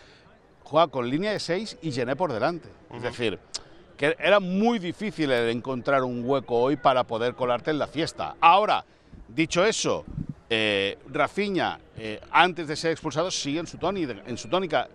Juega 0.65 0.89
con 0.89 1.09
línea 1.09 1.31
de 1.31 1.39
6 1.39 1.79
y 1.83 1.93
Gené 1.93 2.17
por 2.17 2.33
delante. 2.33 2.69
Es 2.93 3.01
decir, 3.01 3.39
que 3.97 4.17
era 4.19 4.41
muy 4.41 4.81
difícil 4.81 5.31
el 5.31 5.51
encontrar 5.51 6.03
un 6.03 6.25
hueco 6.29 6.57
hoy 6.57 6.75
para 6.75 7.05
poder 7.05 7.37
colarte 7.37 7.71
en 7.71 7.79
la 7.79 7.87
fiesta. 7.87 8.35
Ahora, 8.41 8.85
dicho 9.29 9.65
eso, 9.65 10.05
eh, 10.51 10.99
Rafinha, 11.07 11.79
eh, 11.97 12.21
antes 12.33 12.67
de 12.67 12.75
ser 12.75 12.91
expulsado, 12.91 13.31
sigue 13.31 13.61
en 13.61 13.69
su, 13.69 13.79
tónica, 13.79 14.15
en 14.27 14.37
su 14.37 14.49
tónica. 14.49 14.89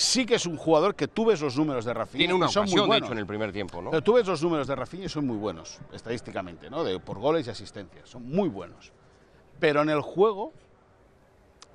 Sí 0.00 0.24
que 0.24 0.36
es 0.36 0.46
un 0.46 0.56
jugador 0.56 0.94
que 0.94 1.08
tú 1.08 1.26
ves 1.26 1.42
los 1.42 1.58
números 1.58 1.84
de 1.84 1.92
Rafinha 1.92 2.20
Tiene 2.20 2.32
una 2.32 2.46
y 2.46 2.48
son 2.48 2.64
muy 2.64 2.80
de 2.80 2.86
buenos. 2.86 3.06
hecho, 3.06 3.12
en 3.12 3.18
el 3.18 3.26
primer 3.26 3.52
tiempo, 3.52 3.82
¿no? 3.82 3.90
Pero 3.90 4.02
tú 4.02 4.14
ves 4.14 4.26
los 4.26 4.42
números 4.42 4.66
de 4.66 4.74
Rafinha 4.74 5.04
y 5.04 5.08
son 5.10 5.26
muy 5.26 5.36
buenos, 5.36 5.78
estadísticamente, 5.92 6.70
¿no? 6.70 6.82
De, 6.82 6.98
por 6.98 7.18
goles 7.18 7.46
y 7.46 7.50
asistencias, 7.50 8.08
son 8.08 8.26
muy 8.26 8.48
buenos. 8.48 8.92
Pero 9.58 9.82
en 9.82 9.90
el 9.90 10.00
juego 10.00 10.54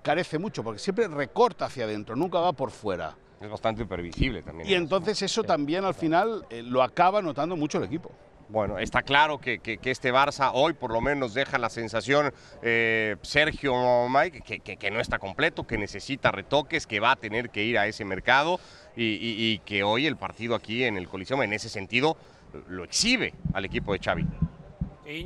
carece 0.01 0.39
mucho, 0.39 0.63
porque 0.63 0.79
siempre 0.79 1.07
recorta 1.07 1.65
hacia 1.65 1.83
adentro, 1.83 2.15
nunca 2.15 2.39
va 2.39 2.51
por 2.51 2.71
fuera. 2.71 3.15
Es 3.39 3.47
bastante 3.47 3.85
previsible 3.85 4.41
también. 4.41 4.67
Y 4.67 4.73
entonces 4.73 5.21
eso 5.21 5.43
también 5.43 5.85
al 5.85 5.93
final 5.93 6.47
eh, 6.49 6.63
lo 6.63 6.81
acaba 6.81 7.21
notando 7.21 7.55
mucho 7.55 7.77
el 7.77 7.83
equipo. 7.83 8.09
Bueno, 8.47 8.77
está 8.77 9.01
claro 9.01 9.39
que, 9.39 9.59
que- 9.59 9.79
este 9.89 10.13
Barça 10.13 10.51
hoy 10.53 10.73
por 10.73 10.91
lo 10.91 11.01
menos 11.01 11.33
deja 11.33 11.57
la 11.57 11.69
sensación, 11.69 12.31
eh, 12.61 13.15
Sergio 13.23 14.07
Mike, 14.07 14.61
que, 14.61 14.91
no 14.91 14.99
está 14.99 15.17
completo, 15.17 15.65
que 15.65 15.77
necesita 15.77 16.31
retoques, 16.31 16.85
que 16.85 16.99
va 16.99 17.11
a 17.11 17.15
tener 17.15 17.49
que 17.49 17.63
ir 17.63 17.77
a 17.77 17.87
ese 17.87 18.05
mercado 18.05 18.59
y, 18.95 19.59
que 19.59 19.83
hoy 19.83 20.05
el 20.05 20.15
partido 20.15 20.55
aquí 20.55 20.83
en 20.83 20.97
el 20.97 21.07
Coliseo 21.07 21.41
en 21.41 21.53
ese 21.53 21.69
sentido 21.69 22.17
lo 22.67 22.83
exhibe 22.83 23.33
al 23.53 23.65
equipo 23.65 23.93
de 23.93 23.99
Xavi. 23.99 24.25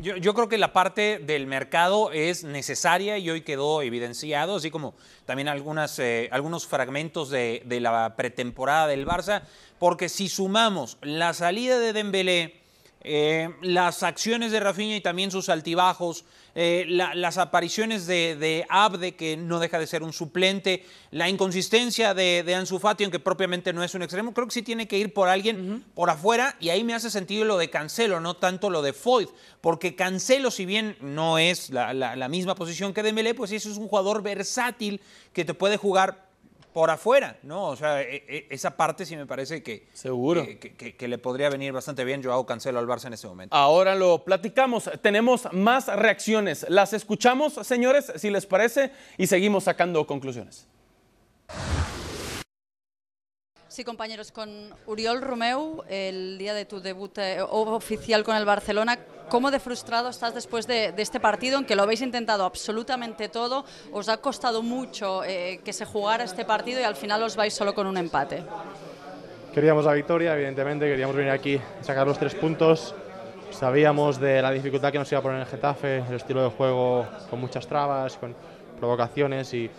Yo, 0.02 0.34
creo 0.34 0.50
que 0.50 0.58
la 0.58 0.74
parte 0.74 1.20
del 1.20 1.48
mercado 1.48 2.12
es 2.12 2.44
necesaria 2.44 3.18
y 3.18 3.30
hoy 3.30 3.42
quedó 3.42 3.82
evidenciado, 3.82 4.58
así 4.58 4.72
como 4.72 4.94
también 5.26 5.48
eh, 5.48 6.30
algunos 6.32 6.68
fragmentos 6.68 7.30
de, 7.30 7.64
de, 7.66 7.80
la 7.80 8.16
pretemporada 8.18 8.88
del 8.88 9.06
Barça, 9.06 9.44
porque 9.78 10.10
si 10.10 10.28
sumamos 10.28 10.98
la 11.02 11.34
salida 11.34 11.80
de 11.80 11.94
Dembélé, 11.94 12.59
eh, 13.02 13.50
las 13.62 14.04
acciones 14.04 14.52
de 14.52 14.60
Rafinha 14.60 14.98
y 14.98 15.02
también 15.02 15.32
sus 15.32 15.48
altibajos, 15.48 16.26
eh, 16.54 16.86
las 16.88 17.38
apariciones 17.38 18.08
de, 18.08 18.66
Abde, 18.70 19.16
que 19.16 19.38
no 19.38 19.60
deja 19.60 19.80
de 19.80 19.88
ser 19.88 20.04
un 20.04 20.12
suplente, 20.12 20.86
la 21.12 21.30
inconsistencia 21.30 22.14
de, 22.14 22.44
de, 22.44 22.56
Ansu 22.56 22.78
Fati, 22.78 23.06
aunque 23.06 23.20
propiamente 23.20 23.72
no 23.72 23.84
es 23.84 23.96
un 23.96 24.02
extremo, 24.02 24.34
creo 24.34 24.48
que 24.48 24.54
sí 24.54 24.64
tiene 24.64 24.88
que 24.88 24.98
ir 24.98 25.14
por 25.14 25.30
alguien 25.30 25.86
por 25.94 26.10
afuera, 26.10 26.58
y 26.60 26.70
ahí 26.70 26.84
me 26.84 26.94
hace 26.94 27.10
sentido 27.10 27.46
lo 27.46 27.58
de 27.58 27.70
Cancelo, 27.70 28.20
no 28.20 28.36
tanto 28.36 28.70
lo 28.70 28.82
de 28.82 28.92
Foyt, 28.92 29.30
porque 29.62 29.96
Cancelo, 29.96 30.52
si 30.52 30.66
bien 30.66 30.98
no 31.00 31.38
es 31.38 31.70
la, 31.70 31.94
la 31.94 32.28
misma 32.28 32.56
posición 32.56 32.94
que 32.94 33.04
Dembélé, 33.04 33.34
pues 33.34 33.52
es 33.54 33.66
un 33.66 33.88
jugador 33.88 34.22
versátil 34.22 35.00
que 35.32 35.46
te 35.46 35.54
puede 35.54 35.78
jugar 35.78 36.29
por 36.74 36.90
afuera, 36.90 37.38
¿no? 37.44 37.70
O 37.70 37.76
sea, 37.76 38.02
e, 38.02 38.24
e, 38.28 38.48
esa 38.50 38.76
parte 38.78 39.06
sí 39.06 39.16
me 39.16 39.26
parece 39.26 39.64
que, 39.64 39.88
Seguro. 39.94 40.46
Que, 40.46 41.08
le 41.08 41.18
podría 41.18 41.50
venir 41.50 41.72
bastante 41.74 42.04
bien 42.04 42.24
Joao 42.24 42.46
Cancelo 42.46 42.80
al 42.80 42.88
Barça 42.88 43.08
en 43.08 43.14
este 43.14 43.28
momento. 43.28 43.56
Ahora 43.56 43.96
lo 43.96 44.24
platicamos, 44.24 44.90
tenemos 45.02 45.48
más 45.52 45.88
reacciones, 45.88 46.66
las 46.70 46.94
escuchamos, 46.94 47.54
señores, 47.54 48.12
si 48.16 48.30
les 48.30 48.46
parece, 48.46 48.92
y 49.18 49.28
seguimos 49.28 49.64
sacando 49.64 50.06
conclusiones. 50.06 50.68
Sí, 53.80 53.86
compañeros, 53.86 54.34
con 54.34 54.50
Uriol 54.88 55.22
Romeu, 55.22 55.84
el 55.88 56.38
día 56.38 56.54
de 56.54 56.66
tu 56.66 56.82
debut 56.82 57.18
eh, 57.18 57.42
oficial 57.42 58.26
con 58.26 58.36
el 58.36 58.44
Barcelona, 58.44 59.00
¿cómo 59.30 59.52
de 59.52 59.60
frustrado 59.62 60.10
estás 60.10 60.36
después 60.36 60.68
de, 60.68 60.94
este 60.98 61.22
partido 61.22 61.58
en 61.58 61.64
que 61.64 61.78
lo 61.78 61.84
habéis 61.84 62.02
intentado 62.02 62.44
absolutamente 62.44 63.30
todo? 63.30 63.64
¿Os 63.94 64.10
ha 64.10 64.18
costado 64.18 64.62
mucho 64.64 65.24
eh, 65.24 65.62
que 65.64 65.72
se 65.72 65.86
jugara 65.86 66.26
este 66.26 66.44
partido 66.44 66.82
y 66.82 66.84
al 66.84 66.98
final 66.98 67.24
os 67.24 67.38
vais 67.38 67.54
solo 67.54 67.74
con 67.74 67.88
un 67.88 67.96
empate? 67.96 68.44
Queríamos 69.54 69.86
la 69.86 69.94
victoria, 69.94 70.36
evidentemente, 70.36 70.86
queríamos 70.86 71.16
venir 71.16 71.32
aquí 71.32 71.58
sacar 71.80 72.06
los 72.06 72.20
tres 72.20 72.36
puntos. 72.36 72.94
Sabíamos 73.52 74.20
de 74.20 74.42
la 74.42 74.52
dificultad 74.52 74.92
que 74.92 75.00
nos 75.00 75.10
iba 75.10 75.20
a 75.20 75.24
poner 75.24 75.40
el 75.40 75.48
Getafe, 75.48 76.00
el 76.00 76.16
estilo 76.16 76.44
de 76.44 76.50
juego 76.50 77.08
con 77.30 77.40
muchas 77.40 77.66
trabas, 77.66 78.18
con 78.18 78.36
provocaciones 78.78 79.54
y 79.54 79.72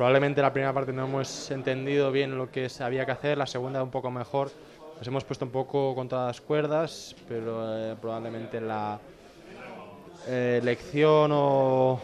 Probablemente 0.00 0.40
la 0.40 0.50
primera 0.50 0.72
parte 0.72 0.94
no 0.94 1.04
hemos 1.04 1.50
entendido 1.50 2.10
bien 2.10 2.38
lo 2.38 2.50
que 2.50 2.70
había 2.80 3.04
que 3.04 3.12
hacer, 3.12 3.36
la 3.36 3.46
segunda 3.46 3.82
un 3.82 3.90
poco 3.90 4.10
mejor. 4.10 4.50
Nos 4.96 5.06
hemos 5.06 5.24
puesto 5.24 5.44
un 5.44 5.50
poco 5.50 5.94
contra 5.94 6.24
las 6.24 6.40
cuerdas, 6.40 7.14
pero 7.28 7.76
eh, 7.76 7.94
probablemente 8.00 8.62
la 8.62 8.98
eh, 10.26 10.58
lección 10.64 11.32
o, 11.34 12.00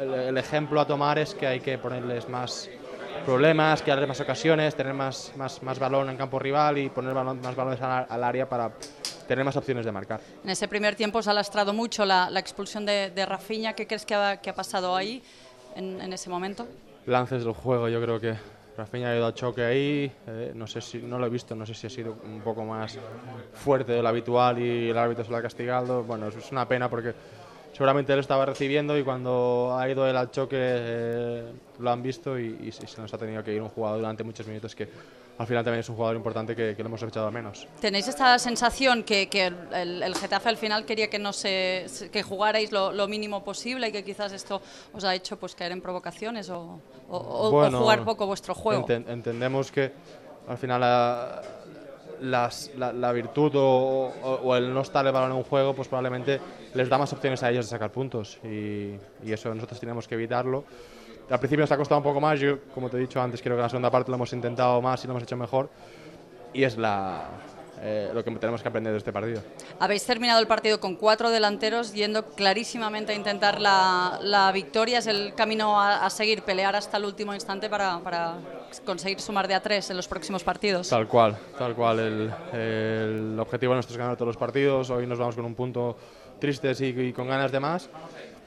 el, 0.00 0.34
ejemplo 0.38 0.80
a 0.80 0.86
tomar 0.86 1.18
es 1.18 1.34
que 1.34 1.46
hay 1.46 1.60
que 1.60 1.76
ponerles 1.76 2.26
más 2.26 2.70
problemas, 3.26 3.82
que 3.82 3.90
darles 3.90 4.08
más 4.08 4.20
ocasiones, 4.22 4.74
tener 4.74 4.94
más, 4.94 5.32
más, 5.36 5.62
más 5.62 5.78
balón 5.78 6.08
en 6.08 6.16
campo 6.16 6.38
rival 6.38 6.78
y 6.78 6.88
poner 6.88 7.12
más 7.12 7.54
balones 7.54 7.82
al, 7.82 8.24
área 8.24 8.48
para 8.48 8.72
tener 9.28 9.44
más 9.44 9.56
opciones 9.56 9.84
de 9.84 9.92
marcar. 9.92 10.22
En 10.42 10.48
ese 10.48 10.66
primer 10.68 10.96
tiempo 10.96 11.22
se 11.22 11.28
ha 11.28 11.34
lastrado 11.34 11.74
mucho 11.74 12.06
la, 12.06 12.30
expulsión 12.36 12.86
de, 12.86 13.10
de 13.10 13.26
Rafinha. 13.26 13.74
¿Qué 13.74 13.86
crees 13.86 14.06
que 14.06 14.14
ha, 14.14 14.38
que 14.38 14.48
ha 14.48 14.54
pasado 14.54 14.96
ahí? 14.96 15.22
En, 15.76 16.12
ese 16.12 16.30
momento? 16.30 16.66
Lances 17.06 17.44
del 17.44 17.54
juego, 17.54 17.88
yo 17.88 18.00
creo 18.00 18.20
que 18.20 18.34
Rafinha 18.76 19.10
ha 19.10 19.16
ido 19.16 19.26
a 19.26 19.34
choque 19.34 19.62
ahí, 19.62 20.12
eh, 20.26 20.52
no 20.54 20.66
sé 20.66 20.80
si 20.80 20.98
no 20.98 21.18
lo 21.18 21.26
he 21.26 21.30
visto, 21.30 21.54
no 21.54 21.66
sé 21.66 21.74
si 21.74 21.86
ha 21.86 21.90
sido 21.90 22.16
un 22.24 22.40
poco 22.40 22.64
más 22.64 22.98
fuerte 23.52 23.92
de 23.92 24.02
lo 24.02 24.08
habitual 24.08 24.58
y 24.58 24.90
el 24.90 24.98
árbitro 24.98 25.24
se 25.24 25.30
lo 25.30 25.36
ha 25.36 25.42
castigado. 25.42 26.02
Bueno, 26.04 26.28
es 26.28 26.52
una 26.52 26.66
pena 26.66 26.88
porque 26.88 27.14
seguramente 27.72 28.12
él 28.12 28.18
estaba 28.18 28.46
recibiendo 28.46 28.96
y 28.98 29.02
cuando 29.02 29.76
ha 29.78 29.88
ido 29.88 30.06
él 30.08 30.16
al 30.16 30.30
choque 30.30 30.56
eh, 30.58 31.52
lo 31.78 31.90
han 31.90 32.02
visto 32.02 32.38
y, 32.38 32.58
y, 32.62 32.72
se 32.72 33.00
nos 33.00 33.12
ha 33.12 33.18
tenido 33.18 33.42
que 33.42 33.54
ir 33.54 33.62
un 33.62 33.68
jugador 33.68 33.98
durante 33.98 34.24
muchos 34.24 34.46
minutos 34.46 34.74
que 34.74 34.88
al 35.38 35.46
final 35.46 35.64
también 35.64 35.80
es 35.80 35.88
un 35.88 35.96
jugador 35.96 36.16
importante 36.16 36.54
que, 36.54 36.74
que 36.76 36.82
lo 36.82 36.88
hemos 36.88 37.02
echado 37.02 37.26
a 37.26 37.30
menos. 37.30 37.66
¿Tenéis 37.80 38.08
esta 38.08 38.38
sensación 38.38 39.04
que, 39.04 39.28
que 39.28 39.46
el, 39.46 40.02
el, 40.02 40.14
Getafe 40.14 40.48
al 40.48 40.56
final 40.56 40.84
quería 40.84 41.08
que 41.08 41.18
no 41.18 41.32
se, 41.32 41.86
que 42.12 42.22
jugarais 42.22 42.72
lo, 42.72 42.92
lo, 42.92 43.08
mínimo 43.08 43.42
posible 43.42 43.88
y 43.88 43.92
que 43.92 44.04
quizás 44.04 44.32
esto 44.32 44.60
os 44.92 45.04
ha 45.04 45.14
hecho 45.14 45.38
pues 45.38 45.54
caer 45.54 45.72
en 45.72 45.80
provocaciones 45.80 46.50
o, 46.50 46.80
o, 47.08 47.70
jugar 47.70 48.04
poco 48.04 48.26
vuestro 48.26 48.54
juego? 48.54 48.86
entendemos 48.88 49.72
que 49.72 49.92
al 50.46 50.58
final 50.58 50.80
la, 50.80 51.42
las, 52.20 52.70
la, 52.76 53.12
virtud 53.12 53.52
o, 53.54 54.56
el 54.56 54.72
no 54.72 54.82
estar 54.82 55.06
el 55.06 55.12
balón 55.12 55.30
en 55.30 55.36
un 55.38 55.44
juego 55.44 55.74
pues 55.74 55.88
probablemente 55.88 56.40
les 56.74 56.88
da 56.88 56.98
más 56.98 57.12
opciones 57.12 57.42
a 57.42 57.50
ellos 57.50 57.66
de 57.66 57.70
sacar 57.70 57.90
puntos 57.90 58.38
y, 58.44 58.94
y 59.24 59.32
eso 59.32 59.54
nosotros 59.54 59.80
tenemos 59.80 60.06
que 60.06 60.14
evitarlo 60.16 60.64
al 61.30 61.38
principio 61.38 61.62
nos 61.62 61.72
ha 61.72 61.76
costado 61.76 61.98
un 61.98 62.04
poco 62.04 62.20
más, 62.20 62.38
yo 62.40 62.58
como 62.74 62.90
te 62.90 62.96
he 62.96 63.00
dicho 63.00 63.20
antes, 63.20 63.40
creo 63.40 63.56
que 63.56 63.62
la 63.62 63.68
segunda 63.68 63.90
parte 63.90 64.10
lo 64.10 64.16
hemos 64.16 64.32
intentado 64.32 64.82
más 64.82 65.02
y 65.04 65.06
lo 65.06 65.12
hemos 65.12 65.22
hecho 65.22 65.36
mejor 65.36 65.70
y 66.52 66.64
es 66.64 66.76
la, 66.76 67.28
eh, 67.82 68.10
lo 68.12 68.24
que 68.24 68.30
tenemos 68.32 68.60
que 68.60 68.68
aprender 68.68 68.92
de 68.92 68.98
este 68.98 69.12
partido. 69.12 69.40
Habéis 69.78 70.04
terminado 70.04 70.40
el 70.40 70.46
partido 70.46 70.80
con 70.80 70.96
cuatro 70.96 71.30
delanteros 71.30 71.94
yendo 71.94 72.26
clarísimamente 72.26 73.12
a 73.12 73.14
intentar 73.14 73.60
la, 73.60 74.18
la 74.22 74.50
victoria, 74.52 74.98
es 74.98 75.06
el 75.06 75.34
camino 75.34 75.80
a, 75.80 76.10
seguir, 76.10 76.42
pelear 76.42 76.74
hasta 76.74 76.96
el 76.96 77.04
último 77.04 77.32
instante 77.32 77.70
para, 77.70 78.00
para, 78.00 78.34
conseguir 78.84 79.20
sumar 79.20 79.46
de 79.48 79.54
a 79.54 79.62
tres 79.62 79.88
en 79.90 79.96
los 79.96 80.08
próximos 80.08 80.42
partidos. 80.42 80.88
Tal 80.88 81.06
cual, 81.08 81.38
tal 81.56 81.74
cual, 81.74 82.00
el, 82.00 82.30
el 82.52 83.40
objetivo 83.40 83.74
nuestro 83.74 83.94
es 83.94 83.98
ganar 83.98 84.16
todos 84.16 84.28
los 84.28 84.36
partidos, 84.36 84.90
hoy 84.90 85.06
nos 85.06 85.18
vamos 85.18 85.36
con 85.36 85.44
un 85.44 85.54
punto 85.54 85.96
tristes 86.38 86.80
y, 86.80 86.86
y 86.86 87.12
con 87.12 87.28
ganas 87.28 87.52
de 87.52 87.60
más. 87.60 87.88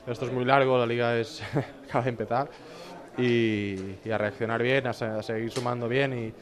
Esto 0.05 0.25
es 0.25 0.31
muy 0.33 0.43
largo, 0.43 0.77
la 0.77 0.85
liga 0.85 1.17
es 1.17 1.41
acaba 1.87 2.03
de 2.03 2.09
empezar 2.09 2.49
y, 3.17 4.11
a 4.11 4.17
reaccionar 4.17 4.61
bien, 4.61 4.85
a, 4.87 4.93
seguir 4.93 5.51
sumando 5.51 5.87
bien 5.87 6.33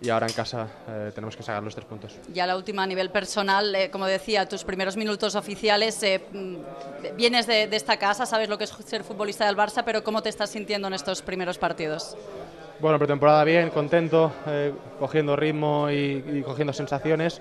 y, 0.00 0.10
ahora 0.10 0.26
en 0.26 0.34
casa 0.34 0.68
eh, 0.86 1.12
tenemos 1.14 1.34
que 1.34 1.42
sacar 1.42 1.62
los 1.62 1.74
tres 1.74 1.86
puntos. 1.86 2.18
Ya 2.30 2.46
la 2.46 2.56
última 2.56 2.82
a 2.82 2.86
nivel 2.86 3.08
personal, 3.08 3.74
eh, 3.74 3.90
como 3.90 4.04
decía, 4.04 4.46
tus 4.46 4.62
primeros 4.62 4.98
minutos 4.98 5.34
oficiales, 5.34 6.02
eh, 6.02 6.20
mm, 6.30 7.16
vienes 7.16 7.46
de, 7.46 7.64
esta 7.72 7.96
casa, 7.96 8.26
sabes 8.26 8.50
lo 8.50 8.58
que 8.58 8.64
es 8.64 8.70
ser 8.70 9.02
futbolista 9.02 9.46
del 9.46 9.56
Barça, 9.56 9.82
pero 9.82 10.04
¿cómo 10.04 10.22
te 10.22 10.28
estás 10.28 10.50
sintiendo 10.50 10.88
en 10.88 10.94
estos 10.94 11.22
primeros 11.22 11.56
partidos? 11.56 12.18
Bueno, 12.80 12.98
pretemporada 12.98 13.44
bien, 13.44 13.70
contento, 13.70 14.30
cogiendo 14.98 15.36
ritmo 15.36 15.88
y, 15.90 16.22
y, 16.34 16.42
cogiendo 16.42 16.74
sensaciones 16.74 17.40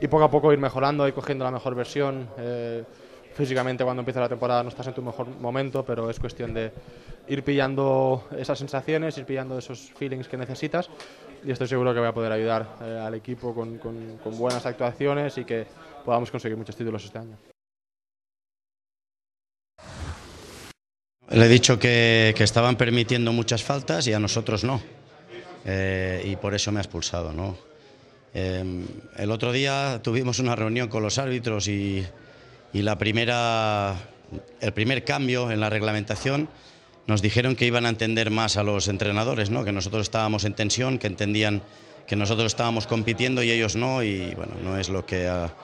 y 0.00 0.08
poco 0.08 0.24
a 0.24 0.30
poco 0.30 0.52
ir 0.52 0.58
mejorando 0.58 1.06
y 1.06 1.12
cogiendo 1.12 1.44
la 1.44 1.52
mejor 1.52 1.76
versión 1.76 2.28
físicamente 3.34 3.84
cuando 3.84 4.00
empieza 4.00 4.20
la 4.20 4.28
temporada 4.28 4.62
no 4.62 4.68
estás 4.68 4.86
en 4.86 4.94
tu 4.94 5.02
mejor 5.02 5.28
momento, 5.28 5.84
pero 5.84 6.08
es 6.08 6.18
cuestión 6.18 6.54
de 6.54 6.72
ir 7.28 7.42
pillando 7.42 8.28
esas 8.38 8.58
sensaciones, 8.58 9.18
ir 9.18 9.24
pillando 9.24 9.58
esos 9.58 9.92
feelings 9.96 10.28
que 10.28 10.36
necesitas 10.36 10.88
y 11.44 11.50
estoy 11.50 11.68
seguro 11.68 11.92
que 11.92 12.00
voy 12.00 12.08
a 12.08 12.14
poder 12.14 12.32
ayudar 12.32 12.76
eh, 12.82 13.02
al 13.04 13.14
equipo 13.14 13.54
con, 13.54 13.78
con, 13.78 14.38
buenas 14.38 14.64
actuaciones 14.64 15.36
y 15.38 15.44
que 15.44 15.66
podamos 16.04 16.30
conseguir 16.30 16.56
muchos 16.56 16.76
títulos 16.76 17.04
este 17.04 17.18
año. 17.18 17.36
Le 21.30 21.46
he 21.46 21.48
dicho 21.48 21.78
que, 21.78 22.34
que 22.36 22.44
estaban 22.44 22.76
permitiendo 22.76 23.32
muchas 23.32 23.62
faltas 23.62 24.06
y 24.06 24.12
a 24.12 24.18
nosotros 24.18 24.64
no. 24.64 24.80
Eh, 25.64 26.22
y 26.26 26.36
por 26.36 26.54
eso 26.54 26.70
me 26.70 26.78
ha 26.78 26.82
expulsado. 26.82 27.32
¿no? 27.32 27.56
Eh, 28.34 28.84
el 29.16 29.30
otro 29.30 29.52
día 29.52 30.00
tuvimos 30.02 30.38
una 30.38 30.54
reunión 30.54 30.88
con 30.88 31.02
los 31.02 31.18
árbitros 31.18 31.68
y 31.68 32.06
y 32.74 32.82
la 32.82 32.98
primera, 32.98 33.94
el 34.60 34.72
primer 34.72 35.04
cambio 35.04 35.50
en 35.50 35.60
la 35.60 35.70
reglamentación 35.70 36.48
nos 37.06 37.22
dijeron 37.22 37.54
que 37.54 37.66
iban 37.66 37.86
a 37.86 37.88
entender 37.88 38.30
más 38.30 38.56
a 38.56 38.64
los 38.64 38.88
entrenadores, 38.88 39.48
¿no? 39.48 39.64
que 39.64 39.72
nosotros 39.72 40.02
estábamos 40.02 40.44
en 40.44 40.54
tensión, 40.54 40.98
que 40.98 41.06
entendían 41.06 41.62
que 42.06 42.16
nosotros 42.16 42.46
estábamos 42.46 42.86
compitiendo 42.86 43.42
y 43.42 43.50
ellos 43.52 43.76
no, 43.76 44.02
y 44.02 44.34
bueno, 44.34 44.54
no 44.62 44.76
es 44.76 44.88
lo 44.88 45.06
que 45.06 45.28
ha, 45.28 45.54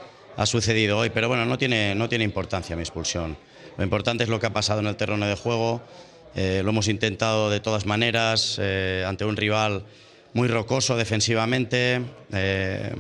sucedido 0.44 0.96
hoy, 0.96 1.10
pero 1.10 1.28
bueno, 1.28 1.44
no 1.44 1.58
tiene, 1.58 1.94
no 1.94 2.08
tiene 2.08 2.24
importancia 2.24 2.74
mi 2.74 2.80
expulsión. 2.80 3.36
Lo 3.76 3.84
importante 3.84 4.24
es 4.24 4.30
lo 4.30 4.40
que 4.40 4.46
ha 4.46 4.52
pasado 4.54 4.80
en 4.80 4.86
el 4.86 4.96
terreno 4.96 5.26
de 5.26 5.34
juego, 5.34 5.82
eh, 6.34 6.62
lo 6.64 6.70
hemos 6.70 6.88
intentado 6.88 7.50
de 7.50 7.60
todas 7.60 7.84
maneras, 7.84 8.56
eh, 8.58 9.04
ante 9.06 9.26
un 9.26 9.36
rival 9.36 9.84
muy 10.32 10.48
rocoso 10.48 10.96
defensivamente. 10.96 12.00
Eh, 12.32 12.94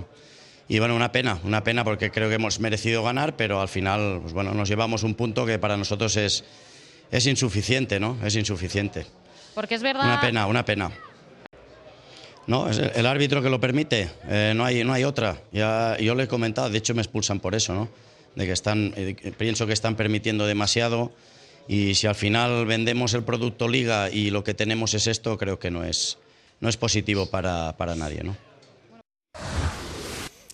y 0.70 0.78
bueno, 0.78 0.94
una 0.94 1.10
pena, 1.10 1.40
una 1.42 1.64
pena 1.64 1.82
porque 1.82 2.12
creo 2.12 2.28
que 2.28 2.36
hemos 2.36 2.60
merecido 2.60 3.02
ganar, 3.02 3.34
pero 3.34 3.60
al 3.60 3.66
final, 3.66 4.20
pues 4.22 4.32
bueno, 4.32 4.54
nos 4.54 4.68
llevamos 4.68 5.02
un 5.02 5.16
punto 5.16 5.44
que 5.44 5.58
para 5.58 5.76
nosotros 5.76 6.16
es, 6.16 6.44
es 7.10 7.26
insuficiente, 7.26 7.98
¿no? 7.98 8.16
Es 8.24 8.36
insuficiente. 8.36 9.04
Porque 9.52 9.74
es 9.74 9.82
verdad. 9.82 10.04
Una 10.04 10.20
pena, 10.20 10.46
una 10.46 10.64
pena. 10.64 10.92
No, 12.46 12.70
es 12.70 12.78
el 12.78 13.04
árbitro 13.04 13.42
que 13.42 13.50
lo 13.50 13.58
permite, 13.58 14.10
eh, 14.28 14.52
no, 14.54 14.64
hay, 14.64 14.84
no 14.84 14.92
hay 14.92 15.02
otra. 15.02 15.42
Ya, 15.50 15.98
yo 15.98 16.14
le 16.14 16.22
he 16.22 16.28
comentado, 16.28 16.70
de 16.70 16.78
hecho 16.78 16.94
me 16.94 17.02
expulsan 17.02 17.40
por 17.40 17.56
eso, 17.56 17.74
¿no? 17.74 17.88
De 18.36 18.46
que 18.46 18.52
están, 18.52 18.94
eh, 18.96 19.32
pienso 19.36 19.66
que 19.66 19.72
están 19.72 19.96
permitiendo 19.96 20.46
demasiado 20.46 21.10
y 21.66 21.96
si 21.96 22.06
al 22.06 22.14
final 22.14 22.64
vendemos 22.64 23.12
el 23.14 23.24
producto 23.24 23.66
liga 23.66 24.08
y 24.08 24.30
lo 24.30 24.44
que 24.44 24.54
tenemos 24.54 24.94
es 24.94 25.08
esto, 25.08 25.36
creo 25.36 25.58
que 25.58 25.72
no 25.72 25.82
es, 25.82 26.18
no 26.60 26.68
es 26.68 26.76
positivo 26.76 27.26
para, 27.26 27.76
para 27.76 27.96
nadie, 27.96 28.22
¿no? 28.22 28.36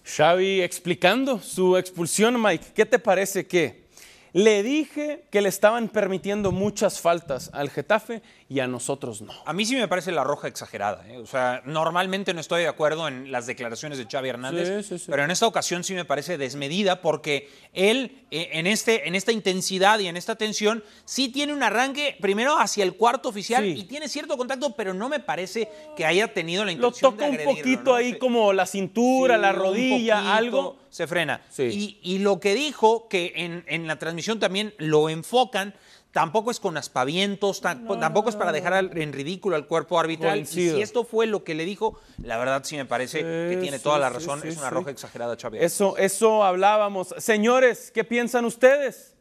Xavi 0.06 0.62
explicando 0.62 1.40
su 1.40 1.76
expulsión, 1.76 2.40
Mike. 2.40 2.66
¿Qué 2.74 2.86
te 2.86 2.98
parece 3.00 3.46
que 3.46 3.86
le 4.32 4.62
dije 4.62 5.24
que 5.30 5.40
le 5.40 5.48
estaban 5.48 5.88
permitiendo 5.88 6.52
muchas 6.52 7.00
faltas 7.00 7.50
al 7.52 7.70
Getafe 7.70 8.22
y 8.48 8.60
a 8.60 8.68
nosotros 8.68 9.22
no. 9.22 9.32
A 9.44 9.52
mí 9.52 9.66
sí 9.66 9.74
me 9.74 9.88
parece 9.88 10.12
la 10.12 10.22
roja 10.22 10.46
exagerada. 10.46 11.04
¿eh? 11.08 11.18
O 11.18 11.26
sea, 11.26 11.62
normalmente 11.64 12.32
no 12.32 12.40
estoy 12.40 12.62
de 12.62 12.68
acuerdo 12.68 13.08
en 13.08 13.32
las 13.32 13.46
declaraciones 13.46 13.98
de 13.98 14.06
Xavi 14.08 14.28
Hernández, 14.28 14.84
Sí, 14.86 14.88
sí, 14.98 14.98
sí. 15.04 15.06
pero 15.10 15.24
en 15.24 15.32
esta 15.32 15.48
ocasión 15.48 15.82
sí 15.82 15.94
me 15.94 16.04
parece 16.04 16.38
desmedida 16.38 17.00
porque 17.02 17.50
él 17.72 18.24
eh, 18.30 18.50
en, 18.52 18.68
este, 18.68 19.08
en 19.08 19.16
esta 19.16 19.32
intensidad 19.32 19.98
y 19.98 20.06
en 20.06 20.16
esta 20.16 20.36
tensión 20.36 20.84
sí 21.04 21.28
tiene 21.28 21.52
un 21.52 21.62
arranque 21.64 22.16
primero 22.20 22.56
hacia 22.56 22.84
el 22.84 22.94
cuarto 22.94 23.28
oficial 23.28 23.64
y 23.66 23.82
tiene 23.84 24.08
cierto 24.08 24.36
contacto, 24.36 24.76
pero 24.76 24.94
no 24.94 25.08
me 25.08 25.18
parece 25.18 25.68
que 25.96 26.06
haya 26.06 26.32
tenido 26.32 26.64
la 26.64 26.70
Lo 26.70 26.76
intención 26.88 27.12
toca 27.12 27.24
de 27.24 27.30
un 27.30 27.34
agredirlo, 27.36 27.62
poquito 27.62 27.90
¿no? 27.90 27.94
ahí 27.96 28.16
como 28.18 28.52
la 28.52 28.66
cintura, 28.66 29.36
la 29.38 29.50
un 29.50 29.56
rodilla, 29.56 30.16
poquito, 30.18 30.32
algo. 30.32 30.76
Se 30.88 31.06
frena. 31.08 31.42
Y, 31.58 31.98
y 32.02 32.18
lo 32.20 32.38
que 32.40 32.54
dijo, 32.54 33.08
que 33.08 33.32
en, 33.36 33.64
en 33.66 33.86
la 33.88 33.98
transmisión 33.98 34.38
también 34.38 34.72
lo 34.78 35.08
enfocan, 35.10 35.74
tampoco 36.16 36.50
es 36.50 36.60
con 36.60 36.78
aspavientos, 36.78 37.62
tam- 37.62 38.00
tampoco 38.00 38.30
es 38.30 38.36
para 38.36 38.50
dejar 38.50 38.96
en 38.96 39.12
ridículo 39.12 39.54
al 39.54 39.66
cuerpo 39.66 40.00
arbitral. 40.00 40.38
Y 40.40 40.46
si 40.46 40.80
esto 40.80 41.04
fue 41.04 41.26
lo 41.26 41.44
que 41.44 41.54
le 41.54 41.66
dijo, 41.66 42.00
la 42.22 42.38
verdad 42.38 42.62
sí 42.64 42.74
me 42.76 42.86
parece 42.86 43.20
que 43.20 43.58
tiene 43.60 43.76
sí, 43.76 43.82
toda 43.84 43.98
la 43.98 44.08
razón. 44.08 44.40
sí, 44.40 44.48
es 44.48 44.56
una 44.56 44.70
sí. 44.70 44.74
roja 44.74 44.90
exagerada, 44.92 45.36
Xavi. 45.36 45.58
Eso, 45.58 45.98
eso 45.98 46.42
hablábamos. 46.42 47.14
Señores, 47.18 47.90
¿qué 47.92 48.02
piensan 48.02 48.46
ustedes? 48.46 49.14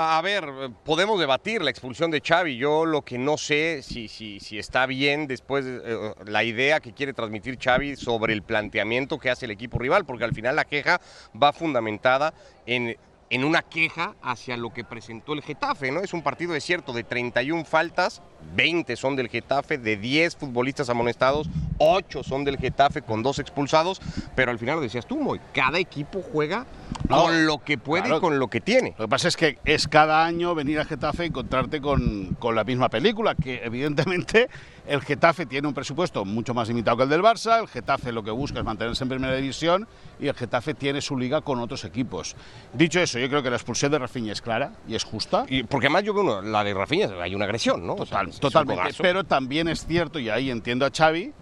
A 0.00 0.22
ver, 0.22 0.44
podemos 0.84 1.18
debatir 1.18 1.60
la 1.60 1.70
expulsión 1.70 2.12
de 2.12 2.22
Xavi. 2.24 2.56
Yo 2.56 2.86
lo 2.86 3.02
que 3.02 3.18
no 3.18 3.36
sé 3.36 3.82
si, 3.82 4.06
si, 4.06 4.38
está 4.56 4.86
bien 4.86 5.26
después 5.26 5.64
eh, 5.66 6.14
la 6.24 6.44
idea 6.44 6.78
que 6.78 6.92
quiere 6.92 7.12
transmitir 7.12 7.58
Xavi 7.60 7.96
sobre 7.96 8.32
el 8.32 8.42
planteamiento 8.42 9.18
que 9.18 9.28
hace 9.28 9.46
el 9.46 9.50
equipo 9.50 9.76
rival, 9.76 10.04
porque 10.04 10.22
al 10.22 10.32
final 10.32 10.54
la 10.54 10.66
queja 10.66 11.00
va 11.34 11.52
fundamentada 11.52 12.32
en, 12.64 12.96
en 13.28 13.42
una 13.42 13.62
queja 13.62 14.14
hacia 14.22 14.56
lo 14.56 14.72
que 14.72 14.84
presentó 14.84 15.32
el 15.32 15.42
Getafe, 15.42 15.90
¿no? 15.90 15.98
Es 15.98 16.14
un 16.14 16.22
partido, 16.22 16.54
es 16.54 16.62
cierto, 16.62 16.92
de 16.92 17.02
31 17.02 17.64
faltas, 17.64 18.22
20 18.54 18.94
son 18.94 19.16
del 19.16 19.28
Getafe, 19.28 19.78
de 19.78 19.96
10 19.96 20.36
futbolistas 20.36 20.88
amonestados, 20.90 21.48
8 21.78 22.22
son 22.22 22.44
del 22.44 22.58
Getafe 22.58 23.02
con 23.02 23.24
dos 23.24 23.40
expulsados, 23.40 24.00
pero 24.36 24.52
al 24.52 24.60
final 24.60 24.76
lo 24.76 24.82
decías 24.82 25.06
tú, 25.06 25.18
Moy, 25.18 25.40
cada 25.52 25.80
equipo 25.80 26.22
juega 26.22 26.66
No, 27.08 27.22
con 27.22 27.46
lo 27.46 27.58
que 27.58 27.78
puede 27.78 28.02
claro. 28.04 28.18
y 28.18 28.20
con 28.20 28.38
lo 28.38 28.48
que 28.48 28.60
tiene. 28.60 28.94
Lo 28.98 29.04
que 29.06 29.08
pasa 29.08 29.28
es 29.28 29.36
que 29.36 29.58
es 29.64 29.88
cada 29.88 30.24
año 30.24 30.54
venir 30.54 30.78
a 30.80 30.84
Getafe 30.84 31.24
y 31.24 31.26
encontrarte 31.28 31.80
con, 31.80 32.36
con 32.38 32.54
la 32.54 32.64
misma 32.64 32.88
película, 32.88 33.34
que 33.34 33.62
evidentemente 33.64 34.48
el 34.86 35.00
Getafe 35.02 35.46
tiene 35.46 35.68
un 35.68 35.74
presupuesto 35.74 36.24
mucho 36.24 36.54
más 36.54 36.68
limitado 36.68 36.96
que 36.98 37.02
el 37.04 37.08
del 37.08 37.22
Barça, 37.22 37.60
el 37.60 37.68
Getafe 37.68 38.12
lo 38.12 38.22
que 38.22 38.30
busca 38.30 38.58
es 38.58 38.64
mantenerse 38.64 39.04
en 39.04 39.08
primera 39.10 39.34
división 39.34 39.86
y 40.20 40.28
el 40.28 40.34
Getafe 40.34 40.74
tiene 40.74 41.00
su 41.00 41.16
liga 41.18 41.40
con 41.40 41.58
otros 41.60 41.84
equipos. 41.84 42.36
Dicho 42.72 43.00
eso, 43.00 43.18
yo 43.18 43.28
creo 43.28 43.42
que 43.42 43.50
la 43.50 43.56
expulsión 43.56 43.90
de 43.92 43.98
Rafinha 43.98 44.32
es 44.32 44.42
clara 44.42 44.72
y 44.86 44.94
es 44.94 45.04
justa. 45.04 45.44
Y 45.48 45.62
porque 45.62 45.86
además 45.86 46.04
yo 46.04 46.14
veo 46.14 46.22
una- 46.40 46.48
la 46.48 46.64
de 46.64 46.74
Rafinha, 46.74 47.08
hay 47.22 47.34
una 47.34 47.44
agresión, 47.46 47.86
¿no? 47.86 47.94
O 47.94 48.06
sea, 48.06 48.18
Total, 48.18 48.28
es 48.28 48.34
un 48.34 48.40
totalmente. 48.40 48.94
Pero 49.00 49.24
también 49.24 49.68
es 49.68 49.86
cierto, 49.86 50.18
y 50.18 50.28
ahí 50.30 50.50
entiendo 50.50 50.84
a 50.86 50.90
Xavi, 50.90 51.32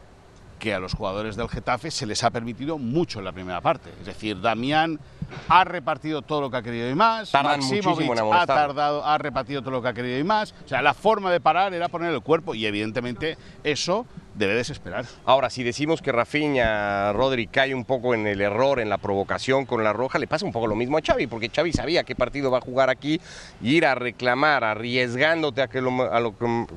que 0.58 0.72
a 0.72 0.78
los 0.80 0.94
jugadores 0.94 1.36
del 1.36 1.48
Getafe 1.50 1.90
se 1.90 2.06
les 2.06 2.24
ha 2.24 2.30
permitido 2.30 2.78
mucho 2.78 3.18
en 3.18 3.26
la 3.26 3.32
primera 3.32 3.60
parte. 3.60 3.90
Es 4.00 4.06
decir, 4.06 4.40
Damián 4.40 4.98
ha 5.48 5.64
repartido 5.64 6.22
todo 6.22 6.40
lo 6.40 6.50
que 6.50 6.56
ha 6.58 6.62
querido 6.62 6.88
y 6.90 6.94
más. 6.94 7.30
Tardan 7.30 7.60
Maximovic 7.60 8.10
ha 8.32 8.46
tardado, 8.46 9.04
ha 9.04 9.18
repartido 9.18 9.60
todo 9.62 9.70
lo 9.72 9.82
que 9.82 9.88
ha 9.88 9.92
querido 9.94 10.18
y 10.18 10.24
más. 10.24 10.54
O 10.64 10.68
sea, 10.68 10.82
la 10.82 10.94
forma 10.94 11.30
de 11.32 11.40
parar 11.40 11.74
era 11.74 11.88
poner 11.88 12.12
el 12.12 12.20
cuerpo 12.20 12.54
y 12.54 12.66
evidentemente 12.66 13.36
eso 13.64 14.06
debe 14.34 14.54
desesperar. 14.54 15.06
Ahora, 15.24 15.48
si 15.48 15.62
decimos 15.62 16.02
que 16.02 16.12
Rafinha, 16.12 17.10
Rodri 17.14 17.46
cae 17.46 17.74
un 17.74 17.86
poco 17.86 18.12
en 18.14 18.26
el 18.26 18.42
error, 18.42 18.80
en 18.80 18.90
la 18.90 18.98
provocación 18.98 19.64
con 19.64 19.82
la 19.82 19.94
roja, 19.94 20.18
le 20.18 20.26
pasa 20.26 20.44
un 20.44 20.52
poco 20.52 20.66
lo 20.66 20.74
mismo 20.74 20.98
a 20.98 21.00
Xavi, 21.00 21.26
porque 21.26 21.48
Xavi 21.48 21.72
sabía 21.72 22.04
qué 22.04 22.14
partido 22.14 22.50
va 22.50 22.58
a 22.58 22.60
jugar 22.60 22.90
aquí, 22.90 23.18
y 23.62 23.76
ir 23.76 23.86
a 23.86 23.94
reclamar, 23.94 24.62
arriesgándote 24.62 25.62
a 25.62 25.68
que, 25.68 25.80
lo- 25.80 26.12
a 26.12 26.20
lo 26.20 26.34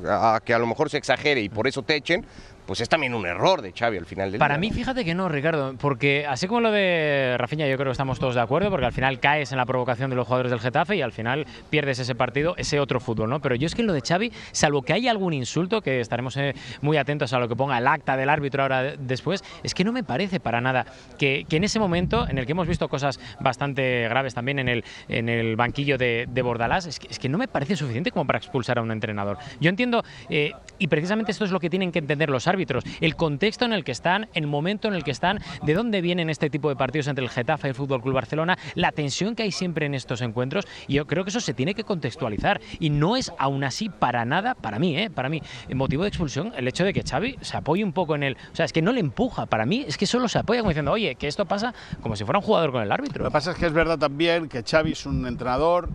a 0.09 0.39
que 0.43 0.53
a 0.53 0.59
lo 0.59 0.67
mejor 0.67 0.89
se 0.89 0.97
exagere 0.97 1.41
y 1.41 1.49
por 1.49 1.67
eso 1.67 1.81
te 1.83 1.95
echen, 1.97 2.25
pues 2.69 2.81
es 2.81 2.87
también 2.89 3.15
un 3.15 3.25
error 3.25 3.63
de 3.63 3.71
Xavi 3.71 3.97
al 3.97 4.05
final 4.05 4.31
del 4.31 4.37
Para 4.37 4.53
día, 4.53 4.59
mí, 4.61 4.69
¿no? 4.69 4.75
fíjate 4.75 5.03
que 5.03 5.15
no, 5.15 5.27
Ricardo, 5.27 5.73
porque 5.79 6.27
así 6.27 6.45
como 6.47 6.61
lo 6.61 6.69
de 6.71 7.33
Rafinha, 7.39 7.65
yo 7.67 7.75
creo 7.77 7.87
que 7.87 7.93
estamos 7.93 8.19
todos 8.19 8.35
de 8.35 8.41
acuerdo, 8.41 8.69
porque 8.69 8.85
al 8.85 8.91
final 8.93 9.19
caes 9.19 9.51
en 9.51 9.57
la 9.57 9.65
provocación 9.65 10.11
de 10.11 10.15
los 10.15 10.27
jugadores 10.27 10.51
del 10.51 10.59
Getafe 10.59 10.95
y 10.95 11.01
al 11.01 11.11
final 11.11 11.47
pierdes 11.71 11.97
ese 11.97 12.13
partido, 12.13 12.53
ese 12.57 12.79
otro 12.79 12.99
fútbol, 12.99 13.27
¿no? 13.27 13.39
Pero 13.39 13.55
yo 13.55 13.65
es 13.65 13.73
que 13.73 13.81
en 13.81 13.87
lo 13.87 13.93
de 13.93 14.01
Xavi, 14.01 14.31
salvo 14.51 14.83
que 14.83 14.93
haya 14.93 15.09
algún 15.09 15.33
insulto, 15.33 15.81
que 15.81 15.99
estaremos 15.99 16.37
eh, 16.37 16.53
muy 16.81 16.97
atentos 16.97 17.33
a 17.33 17.39
lo 17.39 17.47
que 17.47 17.55
ponga 17.55 17.75
el 17.79 17.87
acta 17.87 18.15
del 18.15 18.29
árbitro 18.29 18.61
ahora 18.61 18.83
de- 18.83 18.97
después, 18.99 19.43
es 19.63 19.73
que 19.73 19.83
no 19.83 19.91
me 19.91 20.03
parece 20.03 20.39
para 20.39 20.61
nada 20.61 20.85
que, 21.17 21.47
que 21.49 21.55
en 21.57 21.63
ese 21.63 21.79
momento, 21.79 22.27
en 22.29 22.37
el 22.37 22.45
que 22.45 22.51
hemos 22.51 22.67
visto 22.67 22.87
cosas 22.87 23.19
bastante 23.39 24.07
graves 24.09 24.35
también 24.35 24.59
en 24.59 24.69
el, 24.69 24.83
en 25.07 25.27
el 25.27 25.55
banquillo 25.55 25.97
de, 25.97 26.27
de 26.29 26.41
Bordalás, 26.43 26.85
es 26.85 26.99
que, 26.99 27.07
es 27.09 27.17
que 27.17 27.29
no 27.29 27.39
me 27.39 27.47
parece 27.47 27.75
suficiente 27.75 28.11
como 28.11 28.27
para 28.27 28.37
expulsar 28.37 28.77
a 28.77 28.83
un 28.83 28.91
entrenador. 28.91 29.39
Yo 29.59 29.71
entiendo, 29.71 30.03
eh, 30.29 30.51
y 30.77 30.85
precisamente 30.87 31.31
esto 31.31 31.45
es 31.45 31.51
lo 31.51 31.59
que 31.59 31.71
tienen 31.71 31.91
que 31.91 31.97
entender 31.97 32.29
los 32.29 32.45
árbitros, 32.45 32.58
el 33.01 33.15
contexto 33.15 33.65
en 33.65 33.73
el 33.73 33.83
que 33.83 33.91
están, 33.91 34.27
el 34.33 34.47
momento 34.47 34.87
en 34.87 34.93
el 34.93 35.03
que 35.03 35.11
están, 35.11 35.39
de 35.63 35.73
dónde 35.73 36.01
vienen 36.01 36.29
este 36.29 36.49
tipo 36.49 36.69
de 36.69 36.75
partidos 36.75 37.07
entre 37.07 37.23
el 37.23 37.29
Getafe 37.29 37.67
y 37.67 37.69
el 37.69 37.75
Fútbol 37.75 38.01
Club 38.01 38.15
Barcelona, 38.15 38.57
la 38.75 38.91
tensión 38.91 39.35
que 39.35 39.43
hay 39.43 39.51
siempre 39.51 39.85
en 39.85 39.95
estos 39.95 40.21
encuentros, 40.21 40.67
y 40.87 40.95
yo 40.95 41.07
creo 41.07 41.23
que 41.23 41.29
eso 41.29 41.39
se 41.39 41.53
tiene 41.53 41.73
que 41.73 41.83
contextualizar 41.83 42.61
y 42.79 42.89
no 42.89 43.15
es 43.15 43.31
aún 43.37 43.63
así 43.63 43.89
para 43.89 44.25
nada, 44.25 44.55
para 44.55 44.79
mí, 44.79 44.97
¿eh? 44.97 45.09
para 45.09 45.29
mí, 45.29 45.41
motivo 45.73 46.03
de 46.03 46.09
expulsión 46.09 46.53
el 46.55 46.67
hecho 46.67 46.83
de 46.83 46.93
que 46.93 47.03
Xavi 47.03 47.37
se 47.41 47.57
apoye 47.57 47.83
un 47.83 47.93
poco 47.93 48.15
en 48.15 48.23
el, 48.23 48.37
o 48.51 48.55
sea, 48.55 48.65
es 48.65 48.73
que 48.73 48.81
no 48.81 48.91
le 48.91 48.99
empuja, 48.99 49.45
para 49.45 49.65
mí 49.65 49.85
es 49.87 49.97
que 49.97 50.05
solo 50.05 50.27
se 50.27 50.39
apoya 50.39 50.61
como 50.61 50.69
diciendo, 50.69 50.91
oye, 50.91 51.15
que 51.15 51.27
esto 51.27 51.45
pasa 51.45 51.73
como 52.01 52.15
si 52.15 52.25
fuera 52.25 52.39
un 52.39 52.45
jugador 52.45 52.71
con 52.71 52.81
el 52.83 52.91
árbitro. 52.91 53.23
Lo 53.23 53.29
que 53.29 53.33
pasa 53.33 53.51
es 53.51 53.57
que 53.57 53.65
es 53.65 53.73
verdad 53.73 53.97
también 53.97 54.49
que 54.49 54.63
Xavi 54.63 54.91
es 54.91 55.05
un 55.05 55.25
entrenador... 55.25 55.89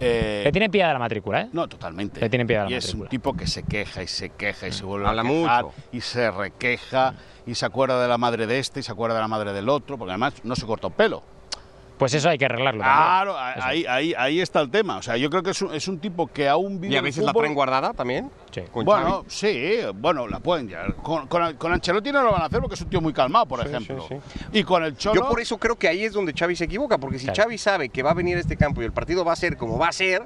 eh, 0.00 0.42
Le 0.44 0.52
tiene 0.52 0.70
pillada 0.70 0.92
la 0.94 0.98
matrícula, 0.98 1.42
¿eh? 1.42 1.48
No, 1.52 1.68
totalmente. 1.68 2.20
Le 2.20 2.28
tienen 2.28 2.46
piedad 2.46 2.66
Y 2.68 2.72
la 2.72 2.78
es 2.78 2.94
un 2.94 3.06
tipo 3.08 3.34
que 3.34 3.46
se 3.46 3.62
queja 3.62 4.02
y 4.02 4.06
se 4.06 4.30
queja 4.30 4.68
y 4.68 4.72
se 4.72 4.84
vuelve 4.84 5.06
Habla 5.08 5.22
a 5.22 5.24
quejar 5.24 5.64
mucho. 5.64 5.76
y 5.92 6.00
se 6.00 6.30
requeja 6.30 7.14
y 7.46 7.54
se 7.54 7.66
acuerda 7.66 8.00
de 8.02 8.08
la 8.08 8.18
madre 8.18 8.46
de 8.46 8.58
este 8.58 8.80
y 8.80 8.82
se 8.82 8.92
acuerda 8.92 9.16
de 9.16 9.22
la 9.22 9.28
madre 9.28 9.52
del 9.52 9.68
otro, 9.68 9.96
porque 9.98 10.12
además 10.12 10.34
no 10.44 10.54
se 10.54 10.66
corta 10.66 10.88
un 10.88 10.92
pelo. 10.92 11.22
Pues 11.98 12.14
eso 12.14 12.28
hay 12.28 12.38
que 12.38 12.44
arreglarlo. 12.44 12.80
también. 12.82 13.02
Claro, 13.04 13.36
ahí, 13.38 13.84
ahí, 13.86 14.14
ahí 14.16 14.40
está 14.40 14.60
el 14.60 14.70
tema. 14.70 14.98
O 14.98 15.02
sea, 15.02 15.16
yo 15.16 15.28
creo 15.30 15.42
que 15.42 15.50
es 15.50 15.60
un, 15.62 15.74
es 15.74 15.88
un 15.88 15.98
tipo 15.98 16.28
que 16.28 16.48
aún 16.48 16.80
vive 16.80 16.94
Y 16.94 16.96
a 16.96 17.02
veces 17.02 17.24
la 17.24 17.32
traen 17.32 17.54
guardada 17.54 17.92
también. 17.92 18.30
Sí. 18.52 18.62
con 18.72 18.84
Bueno, 18.84 19.24
sí, 19.26 19.78
bueno, 19.96 20.26
la 20.28 20.38
pueden 20.40 20.68
ya. 20.68 20.86
Con, 21.02 21.26
con, 21.26 21.54
con 21.56 21.72
Ancelotti 21.72 22.12
no 22.12 22.22
lo 22.22 22.32
van 22.32 22.42
a 22.42 22.44
hacer 22.46 22.60
porque 22.60 22.74
es 22.76 22.80
un 22.82 22.88
tío 22.90 23.00
muy 23.00 23.12
calmado, 23.12 23.46
por 23.46 23.66
ejemplo. 23.66 24.06
Y 24.52 24.62
con 24.62 24.84
el 24.84 24.96
Cholo... 24.96 25.20
Yo 25.22 25.28
por 25.28 25.40
eso 25.40 25.58
creo 25.58 25.76
que 25.76 25.88
ahí 25.88 26.04
es 26.04 26.12
donde 26.12 26.32
Xavi 26.32 26.54
se 26.56 26.64
equivoca, 26.64 26.98
porque 26.98 27.18
si 27.18 27.24
Claro. 27.26 27.42
Xavi 27.42 27.58
sabe 27.58 27.88
que 27.88 28.02
va 28.02 28.12
a 28.12 28.14
venir 28.14 28.36
a 28.36 28.40
este 28.40 28.56
campo 28.56 28.80
y 28.80 28.84
el 28.84 28.92
partido 28.92 29.24
va 29.24 29.32
a 29.32 29.36
ser 29.36 29.56
como 29.56 29.76
va 29.78 29.88
a 29.88 29.92
ser, 29.92 30.22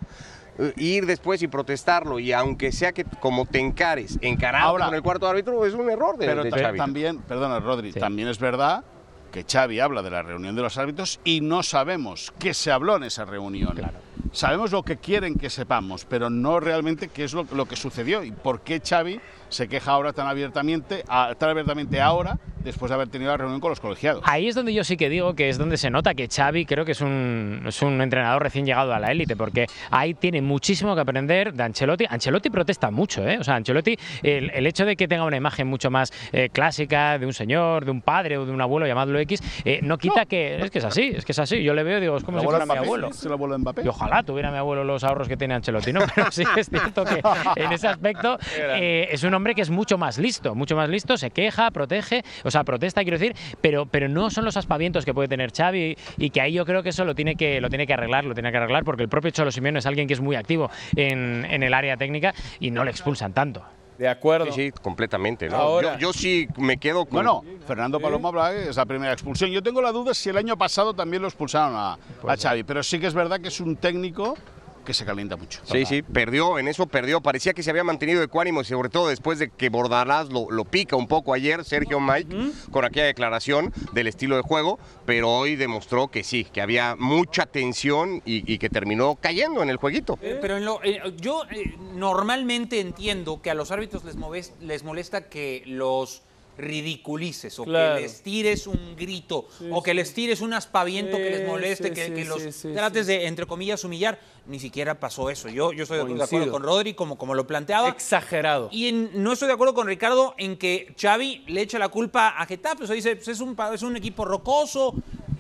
eh, 0.59 0.73
ir 0.77 1.07
después 1.07 1.43
y 1.43 1.49
protestarlo, 1.49 2.19
y 2.19 2.33
aunque 2.33 2.71
sea 2.73 2.93
que 2.93 3.05
como 3.05 3.47
te 3.47 3.59
encares, 3.59 4.19
encarado 4.21 4.77
con 4.79 4.95
el 4.95 5.03
cuarto 5.03 5.27
árbitro, 5.27 5.65
es 5.65 5.73
un 5.73 5.89
error 5.91 6.19
de, 6.19 6.27
Pero 6.27 6.45
de 6.45 6.51
ta- 6.51 6.59
Xavi. 6.59 6.77
también, 6.79 7.19
perdona 7.23 7.59
Rodri, 7.61 7.93
Sí. 7.93 7.99
también 7.99 8.29
es 8.29 8.39
verdad 8.39 8.85
que 9.33 9.45
Xavi 9.45 9.81
habla 9.81 10.03
de 10.03 10.11
la 10.11 10.23
reunión 10.23 10.55
de 10.55 10.63
los 10.63 10.79
árbitros 10.79 11.19
y 11.25 11.41
no 11.41 11.65
sabemos 11.65 12.33
qué 12.39 12.55
se 12.55 12.71
habló 12.71 12.97
en 12.97 13.05
esa 13.05 13.25
reunión. 13.25 13.75
Claro. 13.75 13.99
Sabemos 14.31 14.71
lo 14.71 14.85
que 14.85 14.99
quieren 14.99 15.35
que 15.35 15.51
sepamos, 15.51 16.05
pero 16.05 16.31
no 16.31 16.61
realmente 16.61 17.09
qué 17.09 17.25
es 17.25 17.33
lo, 17.33 17.47
lo 17.53 17.67
que 17.67 17.77
sucedió 17.77 18.23
y 18.23 18.31
por 18.31 18.61
qué 18.61 18.81
Xavi 18.81 19.21
se 19.53 19.69
queja 19.69 19.93
ahora 19.93 20.13
tan 20.13 20.27
abiertamente, 20.27 21.05
tan 21.39 21.51
abiertamente 21.51 22.01
ahora, 22.01 22.39
después 22.65 22.91
de 22.91 22.95
haber 22.95 23.09
tenido 23.09 23.31
la 23.31 23.37
reunión 23.37 23.61
con 23.61 23.71
los 23.71 23.81
colegiados. 23.81 24.23
Ahí 24.27 24.49
es 24.49 24.55
donde 24.55 24.73
yo 24.73 24.85
sí 24.85 24.97
que 24.97 25.09
digo 25.09 25.35
que 25.35 25.49
es 25.49 25.59
donde 25.59 25.77
se 25.77 25.91
nota 25.91 26.15
que 26.15 26.29
Xavi 26.29 26.65
creo 26.65 26.85
que 26.85 26.93
es 26.93 27.01
un, 27.01 27.63
es 27.67 27.83
un 27.83 28.01
entrenador 28.01 28.43
recién 28.43 28.65
llegado 28.65 28.95
a 28.95 28.99
la 29.01 29.11
élite, 29.11 29.37
porque 29.37 29.67
ahí 29.91 30.15
tiene 30.15 30.41
muchísimo 30.43 30.95
que 30.95 31.01
aprender 31.01 31.53
de 31.53 31.63
Ancelotti. 31.63 32.07
Ancelotti 32.09 32.51
protesta 32.51 32.91
mucho, 32.91 33.27
¿eh? 33.27 33.39
O 33.39 33.45
sea, 33.45 33.57
Ancelotti, 33.57 33.99
el, 34.23 34.51
el 34.51 34.67
hecho 34.67 34.85
de 34.87 34.97
que 34.97 35.09
tenga 35.09 35.25
una 35.25 35.37
imagen 35.37 35.67
mucho 35.67 35.91
más 35.91 36.13
eh, 36.33 36.51
clásica 36.53 37.19
de 37.19 37.27
un 37.27 37.33
señor, 37.33 37.85
de 37.85 37.91
un 37.91 38.01
padre 38.01 38.39
o 38.39 38.47
de 38.47 38.53
un 38.53 38.61
abuelo, 38.61 38.87
llamadlo 38.87 39.19
X, 39.19 39.43
eh, 39.65 39.81
no 39.83 39.99
quita 39.99 40.25
que... 40.27 40.57
Es 40.63 40.71
que 40.71 40.79
es 40.79 40.85
así, 40.85 41.13
es 41.17 41.25
que 41.25 41.33
es 41.33 41.39
así. 41.41 41.63
Yo 41.63 41.75
le 41.75 41.83
veo 41.83 41.99
y 41.99 42.01
digo, 42.01 42.17
es 42.17 42.25
como 42.25 42.39
¿El 42.39 42.43
si 42.43 42.47
fuera 42.49 42.65
mi 42.65 42.67
Mbappé? 42.67 42.79
abuelo. 42.87 43.09
¿Es 43.09 43.25
el 43.27 43.33
abuelo 43.33 43.59
Mbappé? 43.59 43.83
Y 43.85 43.89
ojalá 43.89 44.23
tuviera 44.23 44.51
mi 44.53 44.59
abuelo 44.59 44.85
los 44.85 45.03
ahorros 45.03 45.27
que 45.29 45.37
tiene 45.37 45.55
Ancelotti, 45.55 45.93
¿no? 45.93 46.01
Pero 46.15 46.31
sí 46.31 46.45
es 46.57 46.69
cierto 46.71 47.05
que 47.05 47.21
en 47.57 47.73
ese 47.73 47.89
aspecto 47.89 48.39
eh, 48.57 49.09
es 49.11 49.23
un 49.25 49.35
hombre 49.35 49.42
que 49.55 49.63
es 49.63 49.71
mucho 49.71 49.99
más 49.99 50.19
listo, 50.19 50.55
mucho 50.55 50.77
más 50.77 50.89
listo, 50.89 51.17
se 51.17 51.31
queja, 51.31 51.71
protege, 51.71 52.23
o 52.45 52.51
sea, 52.51 52.65
protesta, 52.65 53.03
quiero 53.03 53.19
decir, 53.19 53.35
pero, 53.61 53.87
pero 53.87 54.09
no 54.09 54.31
son 54.31 54.45
los 54.45 54.57
aspavientos 54.57 55.05
que 55.05 55.13
puede 55.13 55.29
tener 55.29 55.53
Xavi 55.53 55.97
y 56.19 56.31
que 56.31 56.41
ahí 56.41 56.53
yo 56.53 56.65
creo 56.65 56.83
que 56.83 56.91
eso 56.91 57.05
lo 57.05 57.15
tiene 57.15 57.35
que, 57.37 57.61
lo 57.61 57.69
tiene 57.69 57.87
que 57.87 57.95
arreglar, 57.95 58.25
lo 58.25 58.35
tiene 58.35 58.51
que 58.51 58.57
arreglar 58.59 58.85
porque 58.85 59.03
el 59.03 59.09
propio 59.09 59.31
Cholo 59.33 59.51
Simeone 59.51 59.81
es 59.81 59.87
alguien 59.87 60.07
que 60.07 60.15
es 60.15 60.21
muy 60.21 60.37
activo 60.37 60.71
en, 60.97 61.45
en 61.51 61.63
el 61.63 61.75
área 61.75 61.97
técnica 61.97 62.33
y 62.61 62.71
no 62.71 62.85
le 62.85 62.91
expulsan 62.91 63.33
tanto. 63.33 63.63
De 63.99 64.09
acuerdo. 64.09 64.47
Sí, 64.47 64.67
sí, 64.67 64.73
completamente. 64.73 65.49
¿no? 65.49 65.57
Ahora- 65.57 65.93
yo, 65.95 66.09
yo 66.09 66.13
sí 66.13 66.49
me 66.57 66.79
quedo 66.79 67.05
con... 67.05 67.13
Bueno, 67.15 67.45
Fernando 67.67 68.01
Paloma 68.01 68.31
habla 68.31 68.53
es 68.53 68.77
la 68.77 68.87
primera 68.87 69.13
expulsión. 69.13 69.51
Yo 69.51 69.63
tengo 69.63 69.81
la 69.81 69.93
duda 69.93 70.13
si 70.15 70.29
el 70.31 70.37
año 70.39 70.57
pasado 70.57 70.93
también 70.95 71.23
lo 71.23 71.29
expulsaron 71.29 71.77
a, 71.77 71.93
a 72.27 72.37
Xavi, 72.37 72.65
pero 72.65 72.83
sí 72.83 72.99
que 72.99 73.07
es 73.07 73.15
verdad 73.15 73.39
que 73.41 73.49
es 73.49 73.61
un 73.61 73.77
técnico 73.77 74.37
que 74.85 74.95
se 74.95 75.05
calienta 75.05 75.37
mucho. 75.37 75.61
Sí, 75.65 75.85
sí, 75.87 76.03
perdió, 76.03 76.59
en 76.59 76.69
eso 76.69 76.87
perdió. 76.87 77.21
Parecía 77.21 77.53
que 77.53 77.63
se 77.63 77.71
había 77.71 77.85
mantenido 77.85 78.23
ecuánimo 78.23 78.61
y 78.61 78.65
sobre 78.65 78.89
todo 78.89 79.09
después 79.09 79.39
de 79.39 79.51
que 79.51 79.69
Bordalás 79.69 80.29
lo, 80.31 80.51
lo 80.51 80.65
pica 80.65 80.97
un 80.97 81.07
poco 81.09 81.35
ayer, 81.35 81.65
Sergio 81.65 82.01
Mike, 82.01 82.35
con 82.71 82.85
aquella 82.85 83.07
declaración 83.07 83.73
del 83.93 84.07
estilo 84.07 84.37
de 84.37 84.43
juego, 84.43 84.79
pero 85.07 85.31
hoy 85.31 85.57
demostró 85.57 86.09
que 86.09 86.25
sí, 86.25 86.45
que 86.45 86.61
había 86.61 86.97
mucha 86.99 87.47
tensión 87.47 88.23
y, 88.25 88.51
y 88.53 88.59
que 88.59 88.69
terminó 88.69 89.17
cayendo 89.21 89.63
en 89.63 89.71
el 89.71 89.77
jueguito. 89.77 90.19
Eh, 90.23 90.39
Pero 90.41 90.57
en 90.57 90.65
lo- 90.65 90.83
eh, 90.83 91.01
yo 91.17 91.43
eh, 91.51 91.77
normalmente 91.95 92.81
entiendo 92.81 93.41
que 93.43 93.51
a 93.51 93.55
los 93.55 93.71
árbitros 93.71 94.05
les, 94.05 94.17
moves- 94.17 94.53
les 94.61 94.83
molesta 94.83 95.29
que 95.29 95.63
los 95.67 96.23
ridiculices 96.59 97.59
o 97.59 97.65
Claro. 97.65 97.97
que 97.97 98.03
les 98.03 98.23
tires 98.23 98.67
un 98.67 98.95
grito 98.95 99.49
o 99.71 99.83
que 99.83 99.95
les 99.95 100.13
tires 100.13 100.41
un 100.43 100.53
aspaviento 100.53 101.17
que 101.17 101.31
les 101.31 101.47
moleste, 101.47 101.89
sí, 101.89 101.95
que, 101.95 102.07
sí, 102.09 102.13
que 102.13 102.25
los 102.27 102.43
sí, 102.43 102.53
sí, 102.53 102.69
trates 102.75 103.07
de, 103.07 103.27
entre 103.27 103.47
comillas, 103.47 103.83
humillar. 103.85 104.19
Ni 104.47 104.59
siquiera 104.59 104.99
pasó 104.99 105.31
eso. 105.31 105.49
Yo, 105.49 105.73
yo 105.73 105.85
estoy 105.85 105.99
de 105.99 106.23
acuerdo 106.25 106.51
con 106.51 106.63
Rodri 106.65 106.95
como, 106.95 107.17
como 107.17 107.35
lo 107.35 107.47
planteaba. 107.47 107.89
Exagerado. 107.89 108.69
Y 108.73 108.89
en- 108.89 109.23
no 109.23 109.33
estoy 109.33 109.47
de 109.47 109.55
acuerdo 109.55 109.73
con 109.73 109.87
Ricardo 109.87 110.35
en 110.37 110.57
que 110.57 110.95
Xavi 111.01 111.45
le 111.47 111.61
echa 111.63 111.79
la 111.79 111.89
culpa 111.89 112.31
a 112.31 112.45
Getafe. 112.47 112.83
O 112.85 112.87
sea, 112.87 112.97
dice, 112.97 113.15
pues 113.17 113.29
es 113.29 113.41
un, 113.41 113.57
es 113.73 113.83
un 113.83 113.97
equipo 113.97 114.25
rocoso. 114.25 114.95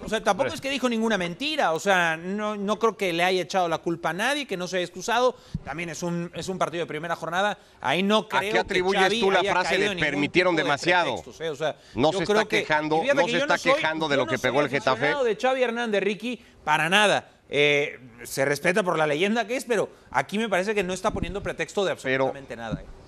O 0.04 0.08
sea, 0.08 0.22
tampoco 0.22 0.52
es 0.52 0.60
que 0.60 0.68
dijo 0.70 0.88
ninguna 0.88 1.18
mentira. 1.18 1.72
O 1.72 1.80
sea, 1.80 2.16
no, 2.16 2.56
no 2.56 2.78
creo 2.78 2.96
que 2.96 3.12
le 3.12 3.24
haya 3.24 3.42
echado 3.42 3.68
la 3.68 3.78
culpa 3.78 4.10
a 4.10 4.12
nadie, 4.12 4.46
que 4.46 4.56
no 4.56 4.66
se 4.68 4.76
haya 4.76 4.84
excusado. 4.84 5.34
También 5.64 5.88
es 5.90 6.02
un, 6.04 6.30
es 6.34 6.48
un 6.48 6.58
partido 6.58 6.82
de 6.84 6.86
primera 6.88 7.16
jornada. 7.16 7.58
Ahí 7.80 8.02
no 8.04 8.28
creo 8.28 8.40
qué 8.40 8.50
que 8.50 8.58
atribuyes 8.60 9.02
Xavi 9.02 9.20
tú 9.20 9.30
la 9.32 9.42
frase 9.42 9.78
de 9.78 9.96
permitieron 9.96 10.54
de 10.56 10.62
demasiado? 10.62 11.16
pretextos, 11.16 11.40
¿eh? 11.40 11.50
O 11.50 11.56
sea, 11.56 11.76
No 11.94 12.12
se 12.12 12.22
está 12.22 12.44
que- 12.44 12.60
quejando, 12.60 13.02
no 13.14 13.24
que 13.26 13.30
se 13.32 13.38
está 13.38 13.58
quejando 13.58 14.08
de 14.08 14.16
lo 14.16 14.26
que 14.26 14.38
pegó 14.38 14.60
el 14.60 14.68
Getafe. 14.68 15.12
de 15.24 15.36
Xavi 15.36 15.62
Hernández 15.62 16.02
Ricky 16.02 16.40
para 16.64 16.88
nada. 16.88 17.28
Eh, 17.48 17.98
se 18.22 18.44
respeta 18.44 18.82
por 18.82 18.96
la 18.96 19.06
leyenda 19.06 19.46
que 19.46 19.56
es, 19.56 19.64
pero 19.64 19.90
aquí 20.10 20.38
me 20.38 20.48
parece 20.48 20.74
que 20.74 20.82
no 20.82 20.92
está 20.92 21.10
poniendo 21.10 21.42
pretexto 21.42 21.84
de 21.84 21.92
absolutamente 21.92 22.56
nada. 22.56 22.80
¿eh? 22.80 23.01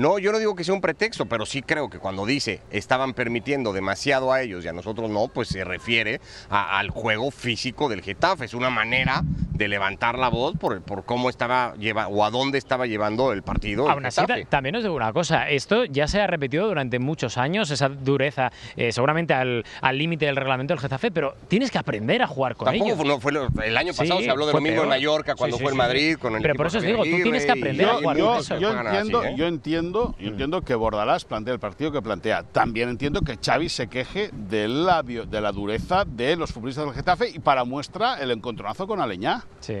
No, 0.00 0.18
yo 0.18 0.32
no 0.32 0.38
digo 0.38 0.54
que 0.54 0.64
sea 0.64 0.72
un 0.72 0.80
pretexto, 0.80 1.26
pero 1.26 1.44
sí 1.44 1.60
creo 1.60 1.90
que 1.90 1.98
cuando 1.98 2.24
dice 2.24 2.62
estaban 2.70 3.12
permitiendo 3.12 3.74
demasiado 3.74 4.32
a 4.32 4.40
ellos 4.40 4.64
y 4.64 4.68
a 4.68 4.72
nosotros 4.72 5.10
no, 5.10 5.28
pues 5.28 5.48
se 5.48 5.62
refiere 5.62 6.22
a- 6.48 6.78
al 6.78 6.88
juego 6.88 7.30
físico 7.30 7.90
del 7.90 8.00
Getafe. 8.00 8.46
Es 8.46 8.54
una 8.54 8.70
manera 8.70 9.20
de 9.52 9.68
levantar 9.68 10.18
la 10.18 10.28
voz 10.30 10.56
por, 10.56 10.80
por 10.80 11.04
cómo 11.04 11.28
estaba 11.28 11.74
lleva, 11.74 12.08
o 12.08 12.24
a 12.24 12.30
dónde 12.30 12.56
estaba 12.56 12.86
llevando 12.86 13.30
el 13.34 13.42
partido. 13.42 13.84
el 13.84 13.90
Aún 13.92 14.06
así, 14.06 14.22
también 14.48 14.74
os 14.76 14.82
digo 14.84 14.94
una 14.94 15.12
cosa, 15.12 15.50
esto 15.50 15.84
ya 15.84 16.08
se 16.08 16.18
ha 16.18 16.26
repetido 16.26 16.66
durante 16.66 16.98
muchos 16.98 17.36
años, 17.36 17.70
esa 17.70 17.90
dureza, 17.90 18.50
eh, 18.76 18.92
seguramente 18.92 19.34
al 19.34 19.66
al 19.82 19.98
límite 19.98 20.24
del 20.24 20.36
reglamento 20.36 20.72
del 20.72 20.80
Getafe, 20.80 21.10
pero 21.10 21.34
tienes 21.48 21.70
que 21.70 21.76
aprender 21.76 22.22
a 22.22 22.26
jugar 22.26 22.56
con 22.56 22.64
Tampoco 22.64 22.86
ellos. 22.86 22.96
fue- 23.20 23.32
no 23.34 23.50
fue 23.50 23.66
el 23.68 23.76
año 23.76 23.92
pasado 23.92 24.18
Sí, 24.20 24.24
se 24.24 24.30
habló 24.30 24.46
de 24.46 24.54
lo 24.54 24.60
mismo 24.62 24.82
en. 24.84 24.88
Mallorca 24.88 25.34
cuando 25.34 25.56
Sí, 25.56 25.58
sí, 25.60 25.64
fue 25.64 25.72
en 25.72 25.76
Madrid 25.76 26.16
con 26.16 26.36
el 26.36 26.40
Pero 26.42 26.54
por 26.54 26.68
eso 26.68 26.78
os 26.78 26.84
digo, 26.84 27.04
tú 27.04 27.22
tienes 27.22 27.44
que 27.44 27.48
y- 27.52 27.58
aprender 27.60 27.86
a 27.86 27.94
jugar 27.96 28.16
yo- 28.16 28.26
con 28.30 28.38
eso. 28.38 28.58
yo 28.58 28.70
así, 28.70 29.12
¿eh? 29.12 29.34
yo 29.36 29.46
entiendo, 29.46 29.89
yo 29.92 30.14
entiendo 30.18 30.62
que 30.62 30.74
Bordalás 30.74 31.24
plantea 31.24 31.54
el 31.54 31.60
partido 31.60 31.92
que 31.92 32.02
plantea. 32.02 32.42
También 32.42 32.88
entiendo 32.88 33.20
que 33.22 33.36
Xavi 33.36 33.68
se 33.68 33.88
queje 33.88 34.30
de 34.32 34.68
la, 34.68 35.02
de 35.02 35.40
la 35.40 35.52
dureza 35.52 36.04
de 36.04 36.36
los 36.36 36.52
futbolistas 36.52 36.84
del 36.84 36.94
Getafe 36.94 37.30
y 37.30 37.38
para 37.38 37.64
muestra 37.64 38.20
el 38.20 38.30
encontronazo 38.30 38.86
con 38.86 39.00
Aleñá. 39.00 39.44
Sí. 39.60 39.76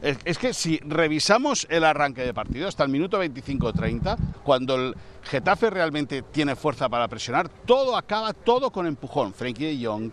Es, 0.00 0.18
es 0.24 0.38
que 0.38 0.52
si 0.52 0.78
revisamos 0.78 1.66
el 1.70 1.84
arranque 1.84 2.22
de 2.22 2.34
partido 2.34 2.66
hasta 2.66 2.82
el 2.82 2.90
minuto 2.90 3.22
25-30, 3.22 4.16
cuando 4.42 4.74
el 4.74 4.96
Getafe 5.24 5.70
realmente 5.70 6.22
tiene 6.22 6.56
fuerza 6.56 6.88
para 6.88 7.06
presionar, 7.08 7.48
todo 7.48 7.96
acaba 7.96 8.32
todo 8.32 8.70
con 8.70 8.86
empujón. 8.86 9.32
Frenkie 9.32 9.76
de 9.78 9.86
Jong, 9.86 10.10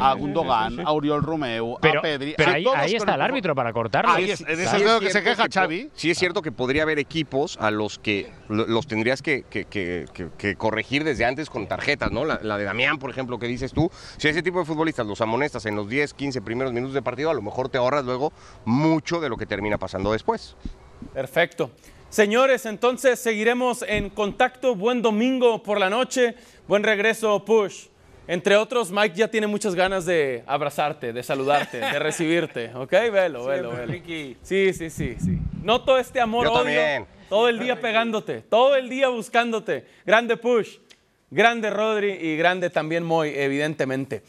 a 0.00 0.14
Gundogan, 0.14 0.80
a 0.86 0.92
Oriol 0.92 1.22
Romeu, 1.22 1.78
Pero, 1.80 2.00
a 2.00 2.02
Pedri. 2.02 2.34
pero 2.36 2.50
a 2.50 2.78
ahí, 2.80 2.94
está 2.94 3.14
el 3.14 3.22
árbitro 3.22 3.54
para 3.54 3.72
cortarlo. 3.72 4.12
Ahí 4.12 4.30
es- 4.30 4.40
en 4.42 4.60
eso 4.60 4.70
Sí 4.70 4.76
es 4.76 4.82
de 4.82 4.84
lo 4.84 4.94
es 4.96 5.00
que 5.00 5.06
se 5.06 5.12
cierto 5.12 5.30
queja 5.30 5.44
que 5.48 5.52
Xavi. 5.60 5.90
Sí 5.94 6.10
es 6.10 6.18
cierto 6.18 6.42
que 6.42 6.52
podría 6.52 6.82
haber 6.82 6.98
equipos 6.98 7.56
a 7.60 7.70
los 7.70 7.98
que 7.98 8.30
lo- 8.48 8.66
los 8.66 8.86
tendrías 8.86 9.22
que, 9.22 9.42
que- 9.44 9.64
que- 9.64 10.04
que- 10.12 10.28
que 10.36 10.56
corregir 10.56 11.04
desde 11.04 11.24
antes 11.24 11.48
con 11.50 11.66
tarjetas, 11.66 12.10
¿no? 12.12 12.24
La, 12.24 12.38
la 12.42 12.58
de 12.58 12.64
Damián, 12.64 12.98
por 12.98 13.10
ejemplo, 13.10 13.38
que 13.38 13.46
dices 13.46 13.72
tú. 13.72 13.90
Si 14.18 14.28
ese 14.28 14.42
tipo 14.42 14.58
de 14.60 14.64
futbolistas 14.66 15.06
los 15.06 15.20
amonestas 15.20 15.64
en 15.66 15.74
los 15.74 15.88
10, 15.88 16.14
15 16.14 16.42
primeros 16.42 16.72
minutos 16.72 16.94
de 16.94 17.02
partido, 17.02 17.30
a 17.30 17.34
lo 17.34 17.42
mejor 17.42 17.68
te 17.70 17.78
ahorras 17.78 18.04
luego 18.04 18.32
mucho 18.64 19.20
de 19.20 19.28
lo 19.28 19.36
que 19.36 19.46
termina 19.46 19.78
pasando 19.78 20.12
después. 20.12 20.54
Perfecto. 21.14 21.70
Señores, 22.10 22.66
entonces 22.66 23.20
seguiremos 23.20 23.82
en 23.86 24.10
contacto. 24.10 24.74
Buen 24.74 25.00
domingo 25.00 25.62
por 25.62 25.78
la 25.78 25.88
noche. 25.88 26.34
Buen 26.66 26.82
regreso, 26.82 27.44
Push. 27.44 27.86
Entre 28.26 28.56
otros, 28.56 28.90
Mike 28.90 29.14
ya 29.14 29.28
tiene 29.28 29.46
muchas 29.46 29.76
ganas 29.76 30.06
de 30.06 30.42
abrazarte, 30.46 31.12
de 31.12 31.22
saludarte, 31.22 31.78
de 31.78 31.98
recibirte. 32.00 32.74
¿Ok? 32.74 32.90
Velo, 32.90 33.44
velo, 33.46 33.70
velo. 33.70 33.92
Sí, 34.42 34.72
sí, 34.72 34.90
sí, 34.90 34.90
sí. 34.90 35.38
Noto 35.62 35.98
este 35.98 36.20
amor 36.20 36.46
Yo 36.46 36.52
odio 36.52 36.62
también. 36.64 37.06
todo 37.28 37.48
el 37.48 37.60
día 37.60 37.80
pegándote, 37.80 38.40
todo 38.42 38.74
el 38.74 38.88
día 38.88 39.08
buscándote. 39.08 39.86
Grande 40.04 40.36
Push, 40.36 40.78
grande 41.30 41.70
Rodri 41.70 42.10
y 42.12 42.36
grande 42.36 42.70
también 42.70 43.04
Moy, 43.04 43.32
evidentemente. 43.36 44.22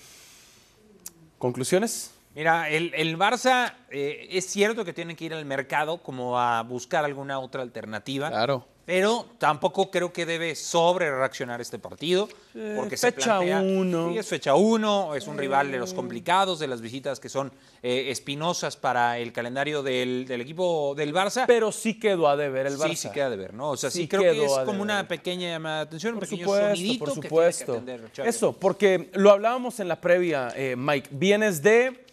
¿Conclusiones? 1.40 2.11
Mira, 2.36 2.70
el, 2.70 2.94
el 2.96 3.18
Barça 3.18 3.74
eh, 3.90 4.28
es 4.32 4.46
cierto 4.46 4.86
que 4.86 4.94
tiene 4.94 5.16
que 5.16 5.26
ir 5.26 5.34
al 5.34 5.44
mercado 5.46 5.98
como 6.02 6.40
a 6.40 6.64
buscar 6.64 7.04
alguna 7.04 7.40
otra 7.40 7.62
alternativa. 7.62 8.30
Claro. 8.30 8.68
Pero 8.86 9.26
tampoco 9.38 9.92
creo 9.92 10.12
que 10.12 10.26
debe 10.26 10.56
sobre 10.56 11.12
reaccionar 11.16 11.62
este 11.62 11.78
partido. 11.78 12.28
Porque 12.76 12.98
se 12.98 13.12
fecha 13.12 13.40
plantea- 13.40 13.62
uno. 13.62 14.10
Sí, 14.12 14.18
es 14.18 14.28
fecha 14.28 14.56
uno, 14.56 15.14
es 15.16 15.28
un 15.28 15.38
rival 15.38 15.72
de 15.72 15.78
los 15.78 15.94
complicados, 15.94 16.58
de 16.60 16.68
las 16.68 16.82
visitas 16.82 17.20
que 17.20 17.30
son 17.30 17.52
eh, 17.84 18.08
espinosas 18.10 18.76
para 18.78 19.20
el 19.20 19.32
calendario 19.32 19.84
del, 19.84 20.26
del 20.28 20.42
equipo 20.42 20.94
del 20.96 21.14
Barça. 21.14 21.46
Pero 21.48 21.72
sí 21.72 22.00
quedó 22.00 22.28
a 22.28 22.36
deber 22.36 22.66
el 22.66 22.78
Barça. 22.78 22.90
Sí, 22.90 22.96
sí 22.96 23.10
queda 23.12 23.30
de 23.30 23.38
ver, 23.38 23.54
¿no? 23.54 23.70
O 23.70 23.78
sea, 23.78 23.92
sí, 23.92 24.00
Sí 24.04 24.08
creo 24.08 24.24
que 24.34 24.46
es 24.46 24.52
a 24.52 24.66
como 24.66 24.72
deber. 24.72 24.82
una 24.82 25.08
pequeña 25.08 25.50
llamada 25.50 25.78
de 25.78 25.82
atención, 25.84 26.14
un 26.16 26.20
Por 26.20 26.28
pequeño 26.30 26.46
supuesto, 26.46 26.76
sonidito 26.76 27.00
por 27.00 27.08
que 27.08 27.14
tiene 27.14 27.22
que 27.22 27.30
supuesto. 27.30 27.72
atender. 27.74 28.12
Eso, 28.26 28.54
porque 28.54 29.10
lo 29.14 29.32
hablábamos 29.32 29.80
en 29.80 29.88
la 29.88 30.02
previa, 30.02 30.50
eh, 30.56 30.76
Mike. 30.78 31.10
Vienes 31.12 31.62
de 31.62 32.06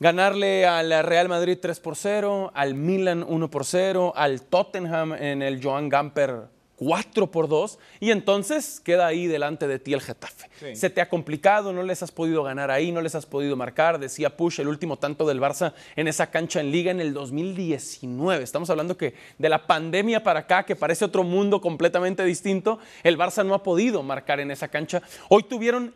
ganarle 0.00 0.66
al 0.66 0.90
Real 1.04 1.28
Madrid 1.28 1.58
3 1.60 1.80
por 1.80 1.96
0, 1.96 2.52
al 2.54 2.74
Milan 2.74 3.24
1 3.26 3.50
por 3.50 3.64
0, 3.64 4.12
al 4.16 4.42
Tottenham 4.42 5.12
en 5.14 5.42
el 5.42 5.62
Joan 5.62 5.88
Gamper 5.88 6.46
4 6.78 7.30
por 7.32 7.48
2, 7.48 7.78
y 7.98 8.12
entonces 8.12 8.78
queda 8.78 9.06
ahí 9.06 9.26
delante 9.26 9.66
de 9.66 9.80
ti 9.80 9.94
el 9.94 10.00
Getafe. 10.00 10.48
Sí. 10.60 10.76
Se 10.76 10.90
te 10.90 11.00
ha 11.00 11.08
complicado, 11.08 11.72
no 11.72 11.82
les 11.82 12.04
has 12.04 12.12
podido 12.12 12.44
ganar 12.44 12.70
ahí, 12.70 12.92
no 12.92 13.00
les 13.00 13.16
has 13.16 13.26
podido 13.26 13.56
marcar. 13.56 13.98
Decía 13.98 14.36
Push, 14.36 14.60
el 14.60 14.68
último 14.68 14.96
tanto 14.96 15.26
del 15.26 15.40
Barça 15.40 15.72
en 15.96 16.06
esa 16.06 16.30
cancha 16.30 16.60
en 16.60 16.70
Liga 16.70 16.92
en 16.92 17.00
el 17.00 17.12
2019. 17.12 18.44
Estamos 18.44 18.70
hablando 18.70 18.96
que 18.96 19.14
de 19.38 19.48
la 19.48 19.66
pandemia 19.66 20.22
para 20.22 20.40
acá, 20.40 20.64
que 20.64 20.76
parece 20.76 21.04
otro 21.04 21.24
mundo 21.24 21.60
completamente 21.60 22.24
distinto, 22.24 22.78
el 23.02 23.18
Barça 23.18 23.44
no 23.44 23.54
ha 23.54 23.62
podido 23.64 24.04
marcar 24.04 24.38
en 24.38 24.52
esa 24.52 24.68
cancha. 24.68 25.02
Hoy 25.28 25.42
tuvieron 25.42 25.94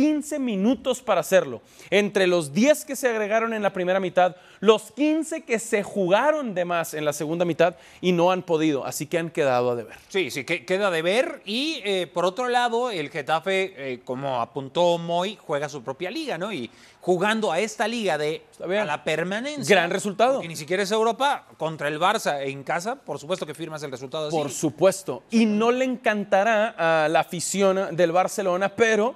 115 0.00 0.38
minutos 0.38 1.00
para 1.00 1.20
hacerlo. 1.22 1.62
Entre 1.90 2.26
los 2.26 2.52
10 2.52 2.84
que 2.84 2.96
se 2.96 3.08
agregaron 3.08 3.54
en 3.54 3.62
la 3.62 3.72
primera 3.72 3.98
mitad, 3.98 4.36
los 4.60 4.92
15 4.92 5.42
que 5.42 5.58
se 5.58 5.82
jugaron 5.82 6.54
de 6.54 6.64
más 6.66 6.92
en 6.92 7.04
la 7.06 7.14
segunda 7.14 7.44
mitad 7.46 7.76
y 8.02 8.12
no 8.12 8.30
han 8.30 8.42
podido, 8.42 8.84
así 8.84 9.06
que 9.06 9.18
han 9.18 9.30
quedado 9.30 9.70
a 9.70 9.74
deber. 9.74 9.96
Sí, 10.08 10.30
sí, 10.30 10.44
que- 10.44 10.66
queda 10.66 10.90
de 10.90 11.00
ver. 11.00 11.40
Y 11.46 11.80
eh, 11.84 12.06
por 12.12 12.26
otro 12.26 12.48
lado, 12.48 12.90
el 12.90 13.08
Getafe, 13.10 13.72
eh, 13.94 14.00
como 14.04 14.40
apuntó 14.42 14.98
Moy, 14.98 15.38
juega 15.40 15.68
su 15.70 15.82
propia 15.82 16.10
liga, 16.10 16.36
¿no? 16.36 16.52
Y 16.52 16.70
jugando 17.00 17.50
a 17.52 17.60
esta 17.60 17.88
liga 17.88 18.18
de 18.18 18.42
a 18.60 18.84
la 18.84 19.02
permanencia. 19.04 19.76
Gran 19.76 19.90
resultado. 19.90 20.40
Que 20.40 20.48
ni 20.48 20.56
siquiera 20.56 20.82
es 20.82 20.90
Europa, 20.90 21.46
contra 21.56 21.88
el 21.88 21.98
Barça 21.98 22.42
en 22.42 22.64
casa, 22.64 22.96
por 22.96 23.18
supuesto 23.18 23.46
que 23.46 23.54
firmas 23.54 23.82
el 23.82 23.90
resultado 23.90 24.28
así. 24.28 24.36
Por 24.36 24.50
supuesto. 24.50 25.22
Y 25.30 25.46
no 25.46 25.70
le 25.70 25.84
encantará 25.86 26.74
a 27.04 27.08
la 27.08 27.20
afición 27.20 27.96
del 27.96 28.12
Barcelona, 28.12 28.68
pero 28.74 29.14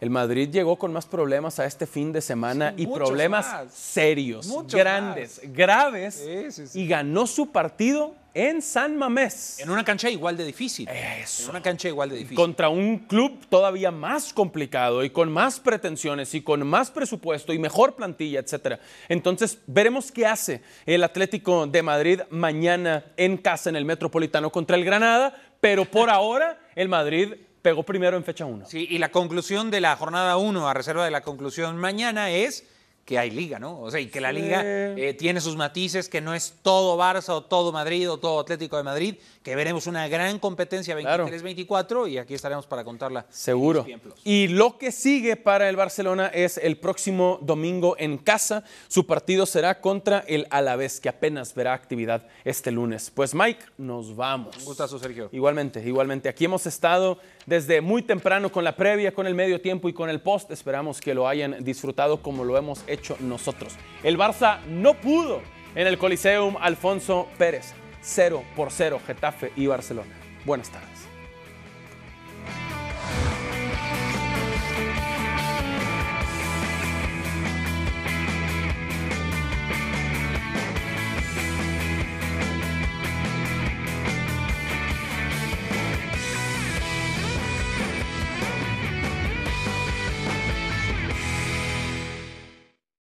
el 0.00 0.10
Madrid 0.10 0.50
llegó 0.50 0.76
con 0.76 0.92
más 0.92 1.06
problemas 1.06 1.58
a 1.58 1.66
este 1.66 1.86
fin 1.86 2.12
de 2.12 2.20
semana 2.20 2.74
y 2.76 2.86
problemas 2.86 3.46
más. 3.46 3.72
serios, 3.72 4.52
grandes, 4.68 5.40
graves. 5.44 6.74
Y 6.74 6.86
ganó 6.86 7.26
su 7.26 7.50
partido 7.50 8.14
en 8.34 8.60
San 8.60 8.96
Mamés. 8.96 9.60
En 9.60 9.70
una 9.70 9.84
cancha 9.84 10.10
igual 10.10 10.36
de 10.36 10.44
difícil. 10.44 10.88
En 10.88 11.50
una 11.50 11.62
cancha 11.62 11.88
igual 11.88 12.10
de 12.10 12.16
difícil. 12.16 12.36
Contra 12.36 12.68
un 12.68 12.98
club 12.98 13.46
todavía 13.48 13.92
más 13.92 14.32
complicado 14.32 15.04
y 15.04 15.10
con 15.10 15.30
más 15.32 15.60
pretensiones 15.60 16.34
y 16.34 16.42
con 16.42 16.66
más 16.66 16.90
presupuesto 16.90 17.52
y 17.52 17.58
mejor 17.58 17.94
plantilla, 17.94 18.40
etcétera. 18.40 18.80
Entonces, 19.08 19.58
veremos 19.66 20.10
qué 20.10 20.26
hace 20.26 20.62
el 20.84 21.04
Atlético 21.04 21.66
de 21.68 21.82
Madrid 21.82 22.20
mañana 22.30 23.04
en 23.16 23.36
casa 23.36 23.70
en 23.70 23.76
el 23.76 23.84
Metropolitano 23.84 24.50
contra 24.50 24.76
el 24.76 24.84
Granada, 24.84 25.34
pero 25.60 25.84
por 25.84 26.10
ahora 26.10 26.58
el 26.74 26.88
Madrid 26.88 27.34
pegó 27.64 27.82
primero 27.82 28.18
en 28.18 28.24
fecha 28.24 28.44
1. 28.44 28.66
Sí, 28.66 28.86
y 28.90 28.98
la 28.98 29.10
conclusión 29.10 29.70
de 29.70 29.80
la 29.80 29.96
jornada 29.96 30.36
1, 30.36 30.68
a 30.68 30.74
reserva 30.74 31.06
de 31.06 31.10
la 31.10 31.22
conclusión 31.22 31.78
mañana, 31.78 32.30
es 32.30 32.64
que 33.04 33.18
hay 33.18 33.30
liga, 33.30 33.58
¿no? 33.58 33.80
O 33.80 33.90
sea, 33.90 34.00
y 34.00 34.06
que 34.06 34.20
la 34.20 34.32
liga 34.32 34.62
eh, 34.64 35.14
tiene 35.18 35.40
sus 35.40 35.56
matices, 35.56 36.08
que 36.08 36.20
no 36.20 36.34
es 36.34 36.54
todo 36.62 36.98
Barça 36.98 37.30
o 37.30 37.42
todo 37.42 37.70
Madrid 37.70 38.10
o 38.10 38.18
todo 38.18 38.40
Atlético 38.40 38.78
de 38.78 38.82
Madrid, 38.82 39.16
que 39.42 39.54
veremos 39.54 39.86
una 39.86 40.08
gran 40.08 40.38
competencia 40.38 40.98
23-24 40.98 42.10
y 42.10 42.18
aquí 42.18 42.34
estaremos 42.34 42.66
para 42.66 42.82
contarla. 42.82 43.26
Seguro. 43.28 43.86
Y 44.24 44.48
lo 44.48 44.78
que 44.78 44.90
sigue 44.90 45.36
para 45.36 45.68
el 45.68 45.76
Barcelona 45.76 46.28
es 46.28 46.56
el 46.56 46.78
próximo 46.78 47.38
domingo 47.42 47.94
en 47.98 48.16
casa. 48.16 48.64
Su 48.88 49.06
partido 49.06 49.44
será 49.44 49.80
contra 49.80 50.20
el 50.20 50.46
Alavés, 50.50 50.98
que 51.00 51.10
apenas 51.10 51.54
verá 51.54 51.74
actividad 51.74 52.26
este 52.44 52.70
lunes. 52.70 53.10
Pues 53.14 53.34
Mike, 53.34 53.64
nos 53.76 54.16
vamos. 54.16 54.56
Un 54.56 54.64
gustazo, 54.64 54.98
Sergio. 54.98 55.28
Igualmente, 55.30 55.82
igualmente. 55.86 56.30
Aquí 56.30 56.46
hemos 56.46 56.66
estado 56.66 57.18
desde 57.46 57.80
muy 57.80 58.02
temprano 58.02 58.50
con 58.50 58.64
la 58.64 58.76
previa, 58.76 59.12
con 59.12 59.26
el 59.26 59.34
medio 59.34 59.60
tiempo 59.60 59.88
y 59.88 59.92
con 59.92 60.08
el 60.10 60.20
post. 60.20 60.50
Esperamos 60.50 61.00
que 61.00 61.14
lo 61.14 61.28
hayan 61.28 61.62
disfrutado 61.62 62.22
como 62.22 62.44
lo 62.44 62.56
hemos 62.56 62.84
hecho 62.86 63.16
nosotros. 63.20 63.74
El 64.02 64.18
Barça 64.18 64.60
no 64.66 64.94
pudo 64.94 65.42
en 65.74 65.86
el 65.86 65.98
Coliseum 65.98 66.56
Alfonso 66.60 67.28
Pérez. 67.38 67.74
0 68.02 68.42
por 68.54 68.70
0 68.70 69.00
Getafe 69.06 69.52
y 69.56 69.66
Barcelona. 69.66 70.14
Buenas 70.44 70.70
tardes. 70.70 70.93